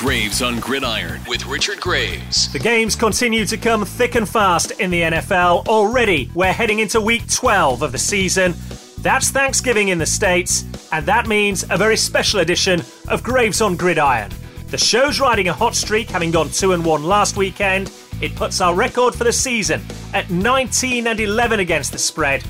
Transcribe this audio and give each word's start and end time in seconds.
Graves 0.00 0.40
on 0.40 0.58
Gridiron 0.60 1.20
with 1.28 1.44
Richard 1.44 1.78
Graves. 1.78 2.50
The 2.54 2.58
games 2.58 2.96
continue 2.96 3.44
to 3.44 3.58
come 3.58 3.84
thick 3.84 4.14
and 4.14 4.26
fast 4.26 4.70
in 4.80 4.90
the 4.90 5.02
NFL. 5.02 5.68
Already, 5.68 6.30
we're 6.34 6.54
heading 6.54 6.78
into 6.78 7.02
week 7.02 7.30
12 7.30 7.82
of 7.82 7.92
the 7.92 7.98
season. 7.98 8.54
That's 9.02 9.28
Thanksgiving 9.30 9.88
in 9.88 9.98
the 9.98 10.06
States, 10.06 10.64
and 10.90 11.04
that 11.04 11.28
means 11.28 11.66
a 11.68 11.76
very 11.76 11.98
special 11.98 12.40
edition 12.40 12.80
of 13.08 13.22
Graves 13.22 13.60
on 13.60 13.76
Gridiron. 13.76 14.30
The 14.68 14.78
show's 14.78 15.20
riding 15.20 15.48
a 15.48 15.52
hot 15.52 15.74
streak, 15.74 16.08
having 16.08 16.30
gone 16.30 16.48
2 16.48 16.72
and 16.72 16.82
1 16.82 17.04
last 17.04 17.36
weekend. 17.36 17.92
It 18.22 18.34
puts 18.34 18.62
our 18.62 18.74
record 18.74 19.14
for 19.14 19.24
the 19.24 19.34
season 19.34 19.82
at 20.14 20.30
19 20.30 21.08
and 21.08 21.20
11 21.20 21.60
against 21.60 21.92
the 21.92 21.98
spread. 21.98 22.42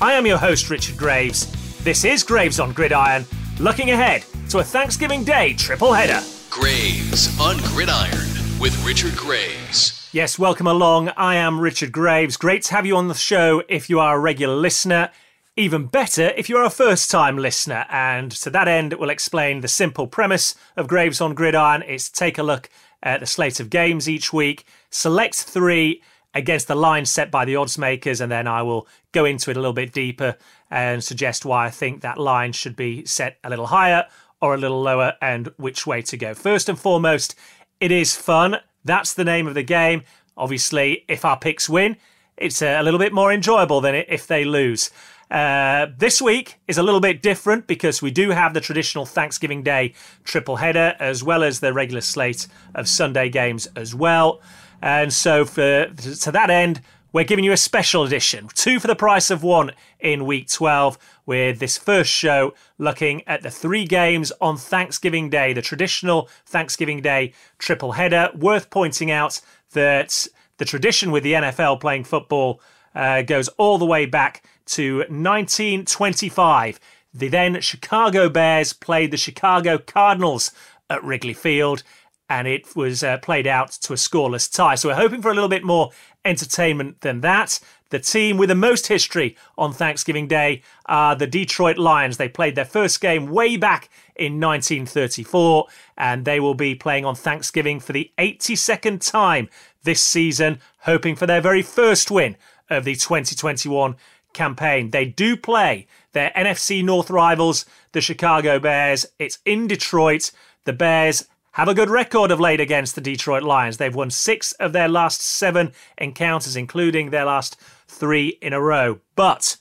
I 0.00 0.14
am 0.14 0.26
your 0.26 0.38
host, 0.38 0.70
Richard 0.70 0.96
Graves. 0.96 1.84
This 1.84 2.04
is 2.04 2.24
Graves 2.24 2.58
on 2.58 2.72
Gridiron, 2.72 3.24
looking 3.60 3.92
ahead 3.92 4.24
to 4.50 4.58
a 4.58 4.64
Thanksgiving 4.64 5.22
Day 5.22 5.52
triple 5.52 5.92
header. 5.92 6.20
Graves 6.58 7.38
on 7.38 7.58
Gridiron 7.58 8.30
with 8.58 8.82
Richard 8.82 9.14
Graves. 9.14 10.08
Yes, 10.10 10.38
welcome 10.38 10.66
along. 10.66 11.10
I 11.10 11.34
am 11.34 11.60
Richard 11.60 11.92
Graves. 11.92 12.38
Great 12.38 12.62
to 12.62 12.74
have 12.74 12.86
you 12.86 12.96
on 12.96 13.08
the 13.08 13.14
show 13.14 13.62
if 13.68 13.90
you 13.90 14.00
are 14.00 14.16
a 14.16 14.18
regular 14.18 14.56
listener. 14.56 15.10
Even 15.54 15.84
better 15.84 16.28
if 16.28 16.48
you're 16.48 16.64
a 16.64 16.70
first 16.70 17.10
time 17.10 17.36
listener. 17.36 17.84
And 17.90 18.30
to 18.32 18.48
that 18.48 18.68
end, 18.68 18.94
it 18.94 18.98
will 18.98 19.10
explain 19.10 19.60
the 19.60 19.68
simple 19.68 20.06
premise 20.06 20.54
of 20.78 20.88
Graves 20.88 21.20
on 21.20 21.34
Gridiron. 21.34 21.82
It's 21.82 22.08
take 22.08 22.38
a 22.38 22.42
look 22.42 22.70
at 23.02 23.20
the 23.20 23.26
slate 23.26 23.60
of 23.60 23.68
games 23.68 24.08
each 24.08 24.32
week, 24.32 24.64
select 24.88 25.34
three 25.34 26.00
against 26.32 26.68
the 26.68 26.74
line 26.74 27.04
set 27.04 27.30
by 27.30 27.44
the 27.44 27.56
odds 27.56 27.76
makers, 27.76 28.22
and 28.22 28.32
then 28.32 28.46
I 28.46 28.62
will 28.62 28.88
go 29.12 29.26
into 29.26 29.50
it 29.50 29.58
a 29.58 29.60
little 29.60 29.74
bit 29.74 29.92
deeper 29.92 30.36
and 30.70 31.04
suggest 31.04 31.44
why 31.44 31.66
I 31.66 31.70
think 31.70 32.00
that 32.00 32.18
line 32.18 32.52
should 32.52 32.76
be 32.76 33.04
set 33.04 33.36
a 33.44 33.50
little 33.50 33.66
higher 33.66 34.06
or 34.46 34.54
a 34.54 34.58
little 34.58 34.80
lower 34.80 35.14
and 35.20 35.48
which 35.56 35.86
way 35.86 36.00
to 36.02 36.16
go. 36.16 36.32
First 36.34 36.68
and 36.68 36.78
foremost, 36.78 37.34
it 37.80 37.90
is 37.90 38.14
fun. 38.14 38.56
That's 38.84 39.12
the 39.12 39.24
name 39.24 39.46
of 39.48 39.54
the 39.54 39.64
game. 39.64 40.02
Obviously, 40.36 41.04
if 41.08 41.24
our 41.24 41.38
picks 41.38 41.68
win, 41.68 41.96
it's 42.36 42.62
a 42.62 42.82
little 42.82 43.00
bit 43.00 43.12
more 43.12 43.32
enjoyable 43.32 43.80
than 43.80 43.94
if 43.94 44.26
they 44.26 44.44
lose. 44.44 44.90
Uh, 45.30 45.86
this 45.98 46.22
week 46.22 46.60
is 46.68 46.78
a 46.78 46.82
little 46.82 47.00
bit 47.00 47.20
different 47.20 47.66
because 47.66 48.00
we 48.00 48.12
do 48.12 48.30
have 48.30 48.54
the 48.54 48.60
traditional 48.60 49.04
Thanksgiving 49.04 49.64
Day 49.64 49.94
triple 50.22 50.56
header 50.56 50.94
as 51.00 51.24
well 51.24 51.42
as 51.42 51.58
the 51.58 51.72
regular 51.72 52.00
slate 52.00 52.46
of 52.76 52.88
Sunday 52.88 53.28
games 53.28 53.66
as 53.74 53.94
well. 53.94 54.40
And 54.80 55.12
so, 55.12 55.44
for 55.44 55.86
to 55.86 56.32
that 56.32 56.50
end, 56.50 56.80
we're 57.16 57.24
giving 57.24 57.46
you 57.46 57.52
a 57.52 57.56
special 57.56 58.02
edition, 58.02 58.46
two 58.52 58.78
for 58.78 58.88
the 58.88 58.94
price 58.94 59.30
of 59.30 59.42
one 59.42 59.70
in 59.98 60.26
week 60.26 60.50
12, 60.50 60.98
with 61.24 61.58
this 61.60 61.78
first 61.78 62.10
show 62.10 62.52
looking 62.76 63.26
at 63.26 63.40
the 63.40 63.50
three 63.50 63.86
games 63.86 64.32
on 64.38 64.58
Thanksgiving 64.58 65.30
Day, 65.30 65.54
the 65.54 65.62
traditional 65.62 66.28
Thanksgiving 66.44 67.00
Day 67.00 67.32
triple 67.58 67.92
header. 67.92 68.28
Worth 68.34 68.68
pointing 68.68 69.10
out 69.10 69.40
that 69.72 70.26
the 70.58 70.66
tradition 70.66 71.10
with 71.10 71.22
the 71.22 71.32
NFL 71.32 71.80
playing 71.80 72.04
football 72.04 72.60
uh, 72.94 73.22
goes 73.22 73.48
all 73.56 73.78
the 73.78 73.86
way 73.86 74.04
back 74.04 74.44
to 74.66 74.98
1925. 74.98 76.78
The 77.14 77.28
then 77.28 77.62
Chicago 77.62 78.28
Bears 78.28 78.74
played 78.74 79.10
the 79.10 79.16
Chicago 79.16 79.78
Cardinals 79.78 80.50
at 80.90 81.02
Wrigley 81.02 81.32
Field 81.32 81.82
and 82.28 82.48
it 82.48 82.74
was 82.74 83.02
uh, 83.02 83.18
played 83.18 83.46
out 83.46 83.70
to 83.72 83.92
a 83.92 83.96
scoreless 83.96 84.52
tie. 84.52 84.74
So 84.74 84.88
we're 84.88 84.96
hoping 84.96 85.22
for 85.22 85.30
a 85.30 85.34
little 85.34 85.48
bit 85.48 85.64
more 85.64 85.90
entertainment 86.24 87.00
than 87.00 87.20
that. 87.20 87.60
The 87.90 88.00
team 88.00 88.36
with 88.36 88.48
the 88.48 88.56
most 88.56 88.88
history 88.88 89.36
on 89.56 89.72
Thanksgiving 89.72 90.26
Day 90.26 90.62
are 90.86 91.14
the 91.14 91.28
Detroit 91.28 91.78
Lions. 91.78 92.16
They 92.16 92.28
played 92.28 92.56
their 92.56 92.64
first 92.64 93.00
game 93.00 93.28
way 93.28 93.56
back 93.56 93.88
in 94.16 94.40
1934, 94.40 95.66
and 95.96 96.24
they 96.24 96.40
will 96.40 96.54
be 96.54 96.74
playing 96.74 97.04
on 97.04 97.14
Thanksgiving 97.14 97.78
for 97.78 97.92
the 97.92 98.10
82nd 98.18 99.08
time 99.08 99.48
this 99.84 100.02
season, 100.02 100.58
hoping 100.80 101.14
for 101.14 101.26
their 101.26 101.40
very 101.40 101.62
first 101.62 102.10
win 102.10 102.36
of 102.68 102.84
the 102.84 102.96
2021 102.96 103.94
campaign. 104.32 104.90
They 104.90 105.06
do 105.06 105.36
play 105.36 105.86
their 106.12 106.32
NFC 106.36 106.84
North 106.84 107.08
rivals, 107.08 107.66
the 107.92 108.00
Chicago 108.00 108.58
Bears. 108.58 109.06
It's 109.20 109.38
in 109.44 109.68
Detroit. 109.68 110.32
The 110.64 110.72
Bears 110.72 111.26
have 111.56 111.68
a 111.68 111.74
good 111.74 111.88
record 111.88 112.30
of 112.30 112.38
late 112.38 112.60
against 112.60 112.94
the 112.94 113.00
Detroit 113.00 113.42
Lions. 113.42 113.78
They've 113.78 113.94
won 113.94 114.10
six 114.10 114.52
of 114.52 114.74
their 114.74 114.88
last 114.88 115.22
seven 115.22 115.72
encounters, 115.96 116.54
including 116.54 117.08
their 117.08 117.24
last 117.24 117.56
three 117.88 118.36
in 118.42 118.52
a 118.52 118.60
row. 118.60 119.00
But 119.14 119.56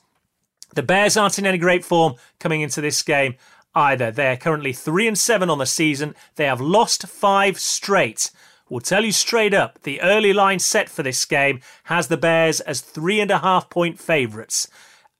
the 0.73 0.84
Bears 0.84 1.16
aren't 1.16 1.39
in 1.39 1.45
any 1.45 1.57
great 1.57 1.85
form 1.85 2.16
coming 2.38 2.59
into 2.59 2.81
this 2.81 3.01
game 3.01 3.35
either. 3.73 4.11
They're 4.11 4.35
currently 4.35 4.73
three 4.73 5.07
and 5.07 5.17
seven 5.17 5.50
on 5.50 5.57
the 5.57 5.66
season. 5.66 6.16
They 6.35 6.47
have 6.47 6.59
lost 6.59 7.07
five 7.07 7.61
straight. 7.61 8.29
We'll 8.67 8.81
tell 8.81 9.05
you 9.05 9.13
straight 9.13 9.53
up, 9.53 9.81
the 9.84 10.01
early 10.01 10.34
line 10.34 10.59
set 10.59 10.89
for 10.89 11.01
this 11.01 11.23
game 11.23 11.61
has 11.85 12.09
the 12.09 12.17
Bears 12.17 12.59
as 12.59 12.81
three 12.81 13.22
and 13.22 13.31
a 13.31 13.38
half 13.38 13.69
point 13.69 14.00
favourites 14.00 14.67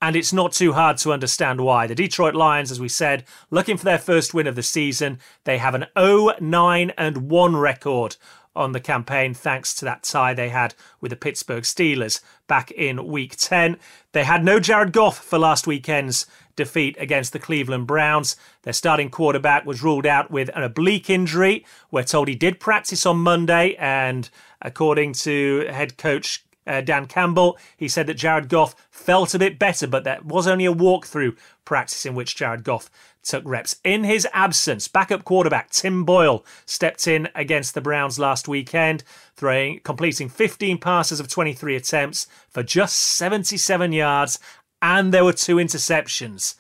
and 0.02 0.16
it's 0.16 0.34
not 0.34 0.52
too 0.52 0.74
hard 0.74 0.98
to 0.98 1.14
understand 1.14 1.62
why. 1.62 1.88
The 1.88 1.96
Detroit 1.96 2.36
Lions, 2.36 2.72
as 2.72 2.80
we 2.80 2.90
said, 2.90 3.24
looking 3.50 3.78
for 3.78 3.86
their 3.86 3.98
first 3.98 4.34
win 4.34 4.48
of 4.48 4.56
the 4.56 4.64
season. 4.64 5.20
They 5.46 5.58
have 5.58 5.76
an 5.76 5.86
0 5.98 6.34
9 6.40 6.92
and 6.98 7.30
1 7.30 7.56
record 7.56 8.18
on 8.56 8.72
the 8.72 8.80
campaign 8.80 9.34
thanks 9.34 9.74
to 9.76 9.86
that 9.86 10.04
tie 10.04 10.34
they 10.34 10.50
had 10.50 10.74
with 11.02 11.10
the 11.10 11.16
Pittsburgh 11.16 11.64
Steelers 11.64 12.22
back 12.48 12.72
in 12.72 13.08
week 13.08 13.36
10. 13.36 13.78
They 14.14 14.24
had 14.24 14.46
no 14.46 14.60
Jared 14.60 14.94
Goff 14.94 15.18
for 15.18 15.38
last 15.38 15.68
weekend's 15.68 16.26
defeat 16.56 16.96
against 17.00 17.34
the 17.34 17.40
Cleveland 17.40 17.86
Browns. 17.86 18.38
Their 18.64 18.74
starting 18.74 19.10
quarterback 19.10 19.66
was 19.66 19.84
ruled 19.84 20.06
out 20.06 20.32
with 20.32 20.50
an 20.56 20.64
oblique 20.64 21.10
injury. 21.10 21.66
We're 21.92 22.04
told 22.04 22.30
he 22.30 22.36
did 22.36 22.60
practice 22.62 23.06
on 23.06 23.18
Monday, 23.18 23.76
and 23.76 24.30
according 24.62 25.14
to 25.14 25.68
head 25.70 25.98
coach 25.98 26.46
uh, 26.68 26.82
Dan 26.82 27.06
Campbell. 27.06 27.58
He 27.78 27.88
said 27.88 28.08
that 28.08 28.16
Jared 28.16 28.50
Goff 28.50 28.76
felt 28.90 29.34
a 29.34 29.40
bit 29.40 29.60
better, 29.60 29.88
but 29.88 30.04
that 30.04 30.26
was 30.26 30.48
only 30.48 30.66
a 30.66 30.74
walkthrough 30.74 31.38
practice 31.64 32.06
in 32.06 32.16
which 32.16 32.36
Jared 32.36 32.64
Goff 32.64 32.90
took 33.24 33.44
reps. 33.46 33.78
In 33.84 34.04
his 34.04 34.28
absence, 34.34 34.88
backup 34.88 35.24
quarterback 35.24 35.72
Tim 35.72 36.06
Boyle 36.06 36.46
stepped 36.66 37.08
in 37.08 37.28
against 37.36 37.74
the 37.74 37.82
Browns 37.82 38.20
last 38.20 38.48
weekend, 38.48 39.04
throwing 39.36 39.80
completing 39.80 40.30
15 40.30 40.78
passes 40.78 41.20
of 41.20 41.28
23 41.28 41.76
attempts 41.76 42.28
for 42.50 42.64
just 42.64 42.96
77 42.96 43.92
yards, 43.92 44.40
and 44.82 45.14
there 45.14 45.26
were 45.26 45.34
two 45.34 45.56
interceptions. 45.56 46.56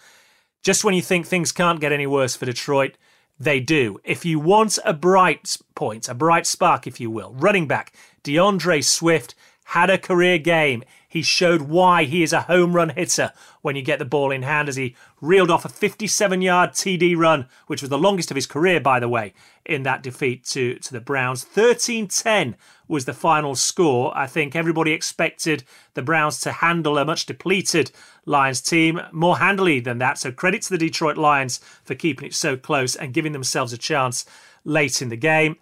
Just 0.63 0.83
when 0.83 0.95
you 0.95 1.01
think 1.01 1.27
things 1.27 1.51
can't 1.51 1.79
get 1.79 1.91
any 1.91 2.07
worse 2.07 2.35
for 2.35 2.45
Detroit, 2.45 2.97
they 3.39 3.59
do. 3.59 3.99
If 4.03 4.25
you 4.25 4.39
want 4.39 4.79
a 4.83 4.93
bright 4.93 5.57
point, 5.75 6.09
a 6.09 6.13
bright 6.13 6.47
spark, 6.47 6.87
if 6.87 6.99
you 6.99 7.11
will, 7.11 7.33
running 7.33 7.67
back 7.67 7.93
D'Andre 8.23 8.81
Swift 8.81 9.35
had 9.65 9.89
a 9.89 9.97
career 9.97 10.37
game. 10.37 10.83
He 11.07 11.21
showed 11.21 11.63
why 11.63 12.03
he 12.03 12.23
is 12.23 12.33
a 12.33 12.41
home 12.41 12.75
run 12.75 12.89
hitter 12.89 13.31
when 13.61 13.75
you 13.75 13.81
get 13.81 13.99
the 13.99 14.05
ball 14.05 14.31
in 14.31 14.43
hand 14.43 14.69
as 14.69 14.75
he 14.75 14.95
reeled 15.21 15.49
off 15.49 15.65
a 15.65 15.69
57 15.69 16.41
yard 16.41 16.71
TD 16.71 17.17
run, 17.17 17.47
which 17.67 17.81
was 17.81 17.89
the 17.89 17.97
longest 17.97 18.29
of 18.29 18.35
his 18.35 18.45
career, 18.45 18.79
by 18.79 18.99
the 18.99 19.09
way, 19.09 19.33
in 19.65 19.83
that 19.83 20.03
defeat 20.03 20.43
to, 20.45 20.75
to 20.75 20.93
the 20.93 20.99
Browns. 20.99 21.43
13 21.43 22.07
10 22.07 22.55
was 22.87 23.05
the 23.05 23.13
final 23.13 23.55
score. 23.55 24.15
I 24.15 24.27
think 24.27 24.55
everybody 24.55 24.91
expected 24.91 25.63
the 25.95 26.03
Browns 26.03 26.39
to 26.41 26.51
handle 26.51 26.97
a 26.97 27.05
much 27.05 27.25
depleted 27.25 27.91
Lions 28.25 28.61
team 28.61 29.01
more 29.11 29.39
handily 29.39 29.79
than 29.79 29.97
that. 29.97 30.19
So 30.19 30.31
credit 30.31 30.61
to 30.63 30.69
the 30.69 30.77
Detroit 30.77 31.17
Lions 31.17 31.59
for 31.83 31.95
keeping 31.95 32.27
it 32.27 32.35
so 32.35 32.55
close 32.55 32.95
and 32.95 33.13
giving 33.13 33.31
themselves 33.31 33.73
a 33.73 33.77
chance 33.77 34.25
late 34.63 35.01
in 35.01 35.09
the 35.09 35.17
game. 35.17 35.55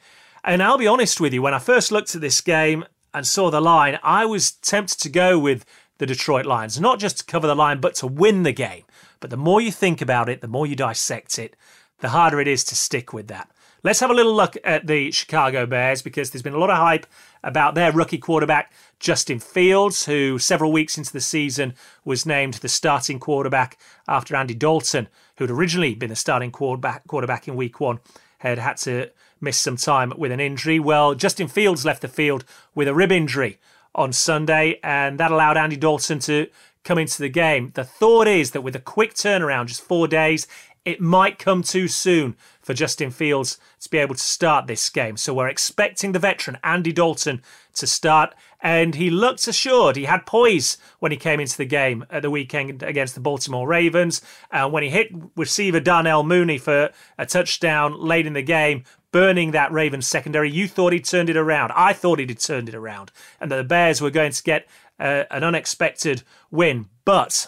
And 0.44 0.62
I'll 0.62 0.78
be 0.78 0.88
honest 0.88 1.22
with 1.22 1.34
you, 1.34 1.42
when 1.42 1.54
I 1.54 1.60
first 1.60 1.92
looked 1.92 2.16
at 2.16 2.22
this 2.22 2.42
game, 2.42 2.84
and 3.14 3.26
saw 3.28 3.50
the 3.50 3.62
line, 3.62 4.00
I 4.04 4.26
was 4.26 4.52
tempted 4.52 5.00
to 5.00 5.10
go 5.10 5.38
with 5.38 5.66
the 5.98 6.06
Detroit 6.06 6.46
Lions, 6.46 6.80
not 6.80 7.00
just 7.00 7.20
to 7.20 7.26
cover 7.26 7.48
the 7.48 7.56
line, 7.56 7.80
but 7.80 7.96
to 7.96 8.08
win 8.08 8.44
the 8.44 8.52
game. 8.52 8.84
But 9.20 9.30
the 9.30 9.38
more 9.38 9.62
you 9.62 9.72
think 9.72 10.02
about 10.02 10.30
it, 10.30 10.42
the 10.42 10.48
more 10.48 10.68
you 10.68 10.76
dissect 10.76 11.40
it, 11.40 11.56
the 12.00 12.10
harder 12.10 12.42
it 12.42 12.48
is 12.48 12.64
to 12.66 12.76
stick 12.76 13.14
with 13.14 13.28
that. 13.28 13.50
Let's 13.84 14.00
have 14.00 14.10
a 14.10 14.14
little 14.14 14.34
look 14.34 14.56
at 14.64 14.88
the 14.88 15.12
Chicago 15.12 15.66
Bears 15.66 16.02
because 16.02 16.32
there's 16.32 16.42
been 16.42 16.54
a 16.54 16.58
lot 16.58 16.70
of 16.70 16.78
hype 16.78 17.06
about 17.44 17.76
their 17.76 17.92
rookie 17.92 18.18
quarterback, 18.18 18.72
Justin 19.00 19.40
Fields, 19.40 20.06
who 20.06 20.40
several 20.40 20.72
weeks 20.72 20.98
into 20.98 21.12
the 21.12 21.20
season 21.20 21.74
was 22.06 22.26
named 22.26 22.56
the 22.56 22.70
starting 22.70 23.20
quarterback 23.20 23.78
after 24.08 24.38
Andy 24.38 24.54
Dalton, 24.54 25.10
who'd 25.38 25.52
originally 25.52 25.96
been 25.96 26.10
the 26.10 26.16
starting 26.16 26.50
quarterback, 26.50 27.06
quarterback 27.08 27.48
in 27.50 27.58
week 27.58 27.82
one, 27.82 28.00
had 28.38 28.58
had 28.58 28.78
to 28.78 29.12
missed 29.44 29.62
some 29.62 29.78
time 29.78 30.14
with 30.18 30.32
an 30.32 30.40
injury. 30.40 30.80
Well, 30.80 31.14
Justin 31.14 31.48
Fields 31.48 31.86
left 31.86 32.02
the 32.02 32.08
field 32.08 32.46
with 32.74 32.88
a 32.88 32.94
rib 32.96 33.12
injury 33.12 33.60
on 33.94 34.12
Sunday, 34.12 34.80
and 34.82 35.20
that 35.20 35.32
allowed 35.32 35.58
Andy 35.58 35.76
Dalton 35.76 36.20
to 36.20 36.48
come 36.84 36.98
into 36.98 37.22
the 37.22 37.30
game. 37.30 37.72
The 37.76 37.84
thought 37.84 38.28
is 38.28 38.52
that 38.52 38.62
with 38.62 38.76
a 38.76 38.80
quick 38.80 39.14
turnaround, 39.14 39.68
just 39.68 39.82
four 39.82 40.08
days, 40.08 40.48
it 40.86 41.00
might 41.00 41.40
come 41.40 41.64
too 41.64 41.88
soon 41.88 42.36
for 42.62 42.74
Justin 42.74 43.12
Fields 43.12 43.58
to 43.80 43.90
be 43.90 43.98
able 43.98 44.16
to 44.16 44.22
start 44.22 44.68
this 44.68 44.90
game. 44.90 45.16
So 45.16 45.34
we're 45.34 45.48
expecting 45.48 46.12
the 46.12 46.20
veteran 46.20 46.58
Andy 46.64 46.92
Dalton 46.92 47.42
to 47.76 47.88
start, 47.88 48.36
and 48.62 48.96
he 48.96 49.10
looked 49.10 49.48
assured. 49.48 49.96
He 49.96 50.06
had 50.06 50.26
poise 50.26 50.78
when 51.00 51.12
he 51.12 51.18
came 51.18 51.40
into 51.40 51.58
the 51.58 51.66
game 51.66 52.06
at 52.10 52.22
the 52.22 52.30
weekend 52.30 52.84
against 52.84 53.16
the 53.16 53.22
Baltimore 53.22 53.68
Ravens. 53.68 54.22
And 54.52 54.74
when 54.74 54.84
he 54.84 54.90
hit 54.90 55.12
receiver 55.38 55.80
Darnell 55.80 56.24
Mooney 56.24 56.58
for 56.58 56.92
a 57.18 57.26
touchdown 57.26 57.98
late 57.98 58.28
in 58.28 58.34
the 58.34 58.42
game, 58.42 58.84
burning 59.14 59.52
that 59.52 59.72
Ravens 59.72 60.06
secondary. 60.06 60.52
You 60.52 60.68
thought 60.68 60.92
he'd 60.92 61.06
turned 61.06 61.30
it 61.30 61.38
around. 61.38 61.72
I 61.74 61.94
thought 61.94 62.20
he'd 62.20 62.38
turned 62.38 62.68
it 62.68 62.76
around, 62.76 63.14
and 63.40 63.50
that 63.50 63.56
the 63.56 63.64
Bears 63.64 64.02
were 64.02 64.10
going 64.10 64.34
to 64.34 64.44
get 64.44 64.68
uh, 65.00 65.24
an 65.32 65.46
unexpected 65.46 66.24
win. 66.52 66.88
But 67.06 67.48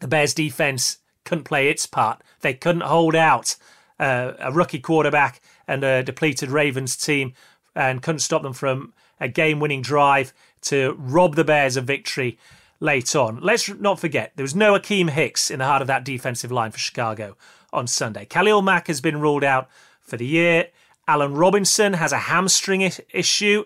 the 0.00 0.08
Bears 0.08 0.34
defense 0.34 0.98
couldn't 1.24 1.44
play 1.44 1.68
its 1.68 1.86
part. 1.86 2.22
They 2.40 2.54
couldn't 2.54 2.82
hold 2.82 3.14
out 3.14 3.54
uh, 4.00 4.32
a 4.40 4.50
rookie 4.50 4.80
quarterback 4.80 5.40
and 5.68 5.84
a 5.84 6.02
depleted 6.02 6.50
Ravens 6.50 6.96
team 6.96 7.34
and 7.74 8.02
couldn't 8.02 8.20
stop 8.20 8.42
them 8.42 8.52
from 8.52 8.94
a 9.20 9.28
game 9.28 9.60
winning 9.60 9.82
drive 9.82 10.32
to 10.62 10.96
rob 10.98 11.36
the 11.36 11.44
Bears 11.44 11.76
of 11.76 11.84
victory 11.84 12.38
late 12.80 13.14
on. 13.14 13.40
Let's 13.40 13.68
not 13.68 14.00
forget, 14.00 14.32
there 14.36 14.44
was 14.44 14.54
no 14.54 14.74
Akiem 14.74 15.10
Hicks 15.10 15.50
in 15.50 15.58
the 15.58 15.66
heart 15.66 15.82
of 15.82 15.88
that 15.88 16.04
defensive 16.04 16.52
line 16.52 16.70
for 16.70 16.78
Chicago 16.78 17.36
on 17.72 17.86
Sunday. 17.86 18.24
Khalil 18.24 18.62
Mack 18.62 18.86
has 18.86 19.00
been 19.00 19.20
ruled 19.20 19.44
out 19.44 19.68
for 20.08 20.16
the 20.16 20.26
year. 20.26 20.68
Allen 21.06 21.34
Robinson 21.34 21.94
has 21.94 22.12
a 22.12 22.18
hamstring 22.18 22.90
issue. 23.10 23.64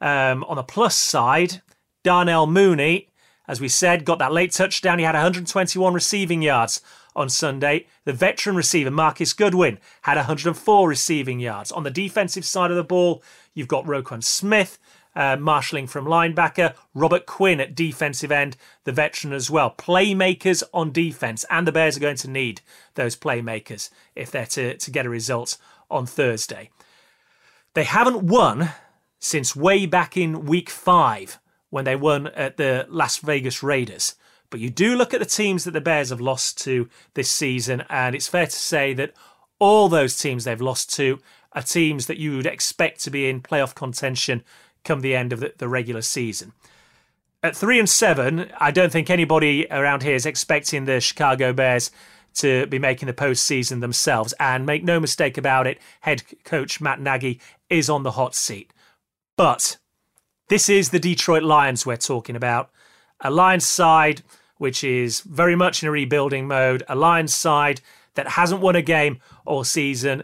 Um, 0.00 0.44
on 0.44 0.56
the 0.56 0.62
plus 0.62 0.96
side, 0.96 1.62
Darnell 2.02 2.46
Mooney, 2.46 3.08
as 3.46 3.60
we 3.60 3.68
said, 3.68 4.04
got 4.04 4.18
that 4.18 4.32
late 4.32 4.52
touchdown. 4.52 4.98
He 4.98 5.04
had 5.04 5.14
121 5.14 5.94
receiving 5.94 6.42
yards 6.42 6.80
on 7.14 7.28
Sunday. 7.28 7.86
The 8.04 8.12
veteran 8.12 8.56
receiver, 8.56 8.90
Marquise 8.90 9.32
Goodwin, 9.32 9.78
had 10.02 10.16
104 10.16 10.88
receiving 10.88 11.40
yards. 11.40 11.72
On 11.72 11.82
the 11.82 11.90
defensive 11.90 12.44
side 12.44 12.70
of 12.70 12.76
the 12.76 12.84
ball, 12.84 13.22
you've 13.54 13.68
got 13.68 13.84
Roquan 13.84 14.22
Smith, 14.22 14.78
uh, 15.14 15.36
marshalling 15.36 15.86
from 15.86 16.06
linebacker, 16.06 16.74
Robert 16.94 17.26
Quinn 17.26 17.60
at 17.60 17.74
defensive 17.74 18.32
end, 18.32 18.56
the 18.84 18.92
veteran 18.92 19.32
as 19.32 19.50
well. 19.50 19.74
Playmakers 19.76 20.62
on 20.72 20.90
defense, 20.90 21.44
and 21.50 21.66
the 21.66 21.72
Bears 21.72 21.96
are 21.96 22.00
going 22.00 22.16
to 22.16 22.30
need 22.30 22.62
those 22.94 23.16
playmakers 23.16 23.90
if 24.14 24.30
they're 24.30 24.46
to, 24.46 24.76
to 24.76 24.90
get 24.90 25.06
a 25.06 25.10
result 25.10 25.58
on 25.92 26.06
Thursday. 26.06 26.70
They 27.74 27.84
haven't 27.84 28.24
won 28.24 28.70
since 29.18 29.56
way 29.56 29.86
back 29.86 30.16
in 30.16 30.46
week 30.46 30.68
five 30.68 31.38
when 31.70 31.84
they 31.84 31.96
won 31.96 32.26
at 32.28 32.56
the 32.56 32.86
Las 32.88 33.18
Vegas 33.18 33.62
Raiders. 33.62 34.14
But 34.50 34.60
you 34.60 34.68
do 34.68 34.96
look 34.96 35.14
at 35.14 35.20
the 35.20 35.26
teams 35.26 35.64
that 35.64 35.70
the 35.70 35.80
Bears 35.80 36.10
have 36.10 36.20
lost 36.20 36.62
to 36.64 36.88
this 37.14 37.30
season, 37.30 37.84
and 37.88 38.14
it's 38.14 38.28
fair 38.28 38.44
to 38.44 38.50
say 38.50 38.92
that 38.94 39.14
all 39.58 39.88
those 39.88 40.18
teams 40.18 40.44
they've 40.44 40.60
lost 40.60 40.92
to 40.96 41.18
are 41.52 41.62
teams 41.62 42.06
that 42.06 42.18
you 42.18 42.36
would 42.36 42.46
expect 42.46 43.02
to 43.04 43.10
be 43.10 43.28
in 43.28 43.40
playoff 43.40 43.74
contention 43.74 44.42
come 44.84 45.00
the 45.00 45.14
end 45.14 45.32
of 45.32 45.44
the, 45.56 45.68
regular 45.68 46.02
season. 46.02 46.52
At 47.42 47.56
three 47.56 47.78
and 47.78 47.88
seven, 47.88 48.50
I 48.58 48.70
don't 48.70 48.92
think 48.92 49.08
anybody 49.08 49.66
around 49.70 50.02
here 50.02 50.14
is 50.14 50.26
expecting 50.26 50.84
the 50.84 51.00
Chicago 51.00 51.52
Bears 51.52 51.90
to 52.34 52.66
be 52.66 52.78
making 52.78 53.06
the 53.06 53.12
postseason 53.12 53.80
themselves. 53.80 54.34
And 54.40 54.66
make 54.66 54.84
no 54.84 55.00
mistake 55.00 55.36
about 55.36 55.66
it, 55.66 55.78
head 56.00 56.22
coach 56.44 56.80
Matt 56.80 57.00
Nagy 57.00 57.40
is 57.68 57.90
on 57.90 58.02
the 58.02 58.12
hot 58.12 58.34
seat. 58.34 58.72
But 59.36 59.78
this 60.48 60.68
is 60.68 60.90
the 60.90 60.98
Detroit 60.98 61.42
Lions 61.42 61.86
we're 61.86 61.96
talking 61.96 62.36
about. 62.36 62.70
A 63.20 63.30
Lions 63.30 63.66
side 63.66 64.22
which 64.62 64.84
is 64.84 65.22
very 65.22 65.56
much 65.56 65.82
in 65.82 65.88
a 65.88 65.90
rebuilding 65.90 66.46
mode, 66.46 66.84
a 66.88 66.94
Lions 66.94 67.34
side 67.34 67.80
that 68.14 68.28
hasn't 68.28 68.60
won 68.60 68.76
a 68.76 68.80
game 68.80 69.18
all 69.44 69.64
season, 69.64 70.22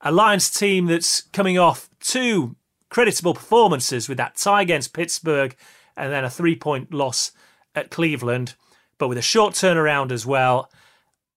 a 0.00 0.12
Lions 0.12 0.48
team 0.48 0.86
that's 0.86 1.22
coming 1.22 1.58
off 1.58 1.90
two 1.98 2.54
creditable 2.88 3.34
performances 3.34 4.08
with 4.08 4.16
that 4.16 4.36
tie 4.36 4.62
against 4.62 4.92
Pittsburgh 4.92 5.56
and 5.96 6.12
then 6.12 6.24
a 6.24 6.30
three 6.30 6.54
point 6.54 6.94
loss 6.94 7.32
at 7.74 7.90
Cleveland, 7.90 8.54
but 8.96 9.08
with 9.08 9.18
a 9.18 9.22
short 9.22 9.54
turnaround 9.54 10.12
as 10.12 10.24
well. 10.24 10.70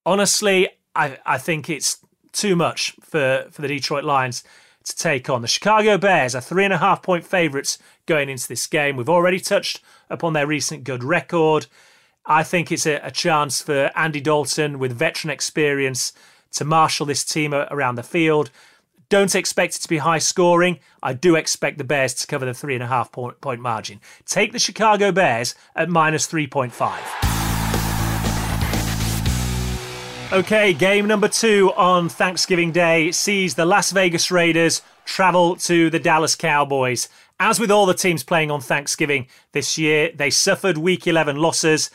Honestly, 0.06 0.68
I, 0.94 1.18
I 1.24 1.38
think 1.38 1.68
it's 1.68 1.98
too 2.32 2.56
much 2.56 2.94
for, 3.00 3.46
for 3.50 3.62
the 3.62 3.68
Detroit 3.68 4.04
Lions 4.04 4.44
to 4.84 4.96
take 4.96 5.30
on. 5.30 5.42
The 5.42 5.48
Chicago 5.48 5.96
Bears 5.96 6.34
are 6.34 6.40
three 6.40 6.64
and 6.64 6.72
a 6.72 6.78
half 6.78 7.02
point 7.02 7.24
favourites 7.24 7.78
going 8.06 8.28
into 8.28 8.46
this 8.48 8.66
game. 8.66 8.96
We've 8.96 9.08
already 9.08 9.40
touched 9.40 9.80
upon 10.10 10.34
their 10.34 10.46
recent 10.46 10.84
good 10.84 11.02
record. 11.02 11.66
I 12.26 12.42
think 12.42 12.70
it's 12.70 12.86
a, 12.86 12.96
a 12.96 13.10
chance 13.10 13.62
for 13.62 13.90
Andy 13.96 14.20
Dalton 14.20 14.78
with 14.78 14.92
veteran 14.92 15.30
experience 15.30 16.12
to 16.52 16.64
marshal 16.64 17.06
this 17.06 17.24
team 17.24 17.54
around 17.54 17.96
the 17.96 18.02
field 18.02 18.50
don't 19.08 19.34
expect 19.34 19.76
it 19.76 19.80
to 19.80 19.88
be 19.88 19.98
high 19.98 20.18
scoring. 20.18 20.80
I 21.02 21.12
do 21.12 21.36
expect 21.36 21.78
the 21.78 21.84
Bears 21.84 22.14
to 22.14 22.26
cover 22.26 22.46
the 22.46 22.54
three 22.54 22.74
and 22.74 22.82
a 22.82 22.86
half 22.86 23.12
point, 23.12 23.40
point 23.40 23.60
margin. 23.60 24.00
Take 24.26 24.52
the 24.52 24.58
Chicago 24.58 25.12
Bears 25.12 25.54
at 25.76 25.88
minus 25.88 26.26
3.5. 26.26 27.33
Okay, 30.32 30.72
game 30.72 31.06
number 31.06 31.28
two 31.28 31.72
on 31.76 32.08
Thanksgiving 32.08 32.72
Day 32.72 33.12
sees 33.12 33.54
the 33.54 33.64
Las 33.64 33.92
Vegas 33.92 34.30
Raiders 34.30 34.82
travel 35.04 35.54
to 35.56 35.90
the 35.90 36.00
Dallas 36.00 36.34
Cowboys. 36.34 37.08
As 37.38 37.60
with 37.60 37.70
all 37.70 37.86
the 37.86 37.94
teams 37.94 38.24
playing 38.24 38.50
on 38.50 38.60
Thanksgiving 38.60 39.28
this 39.52 39.78
year, 39.78 40.10
they 40.12 40.30
suffered 40.30 40.78
week 40.78 41.06
11 41.06 41.36
losses. 41.36 41.90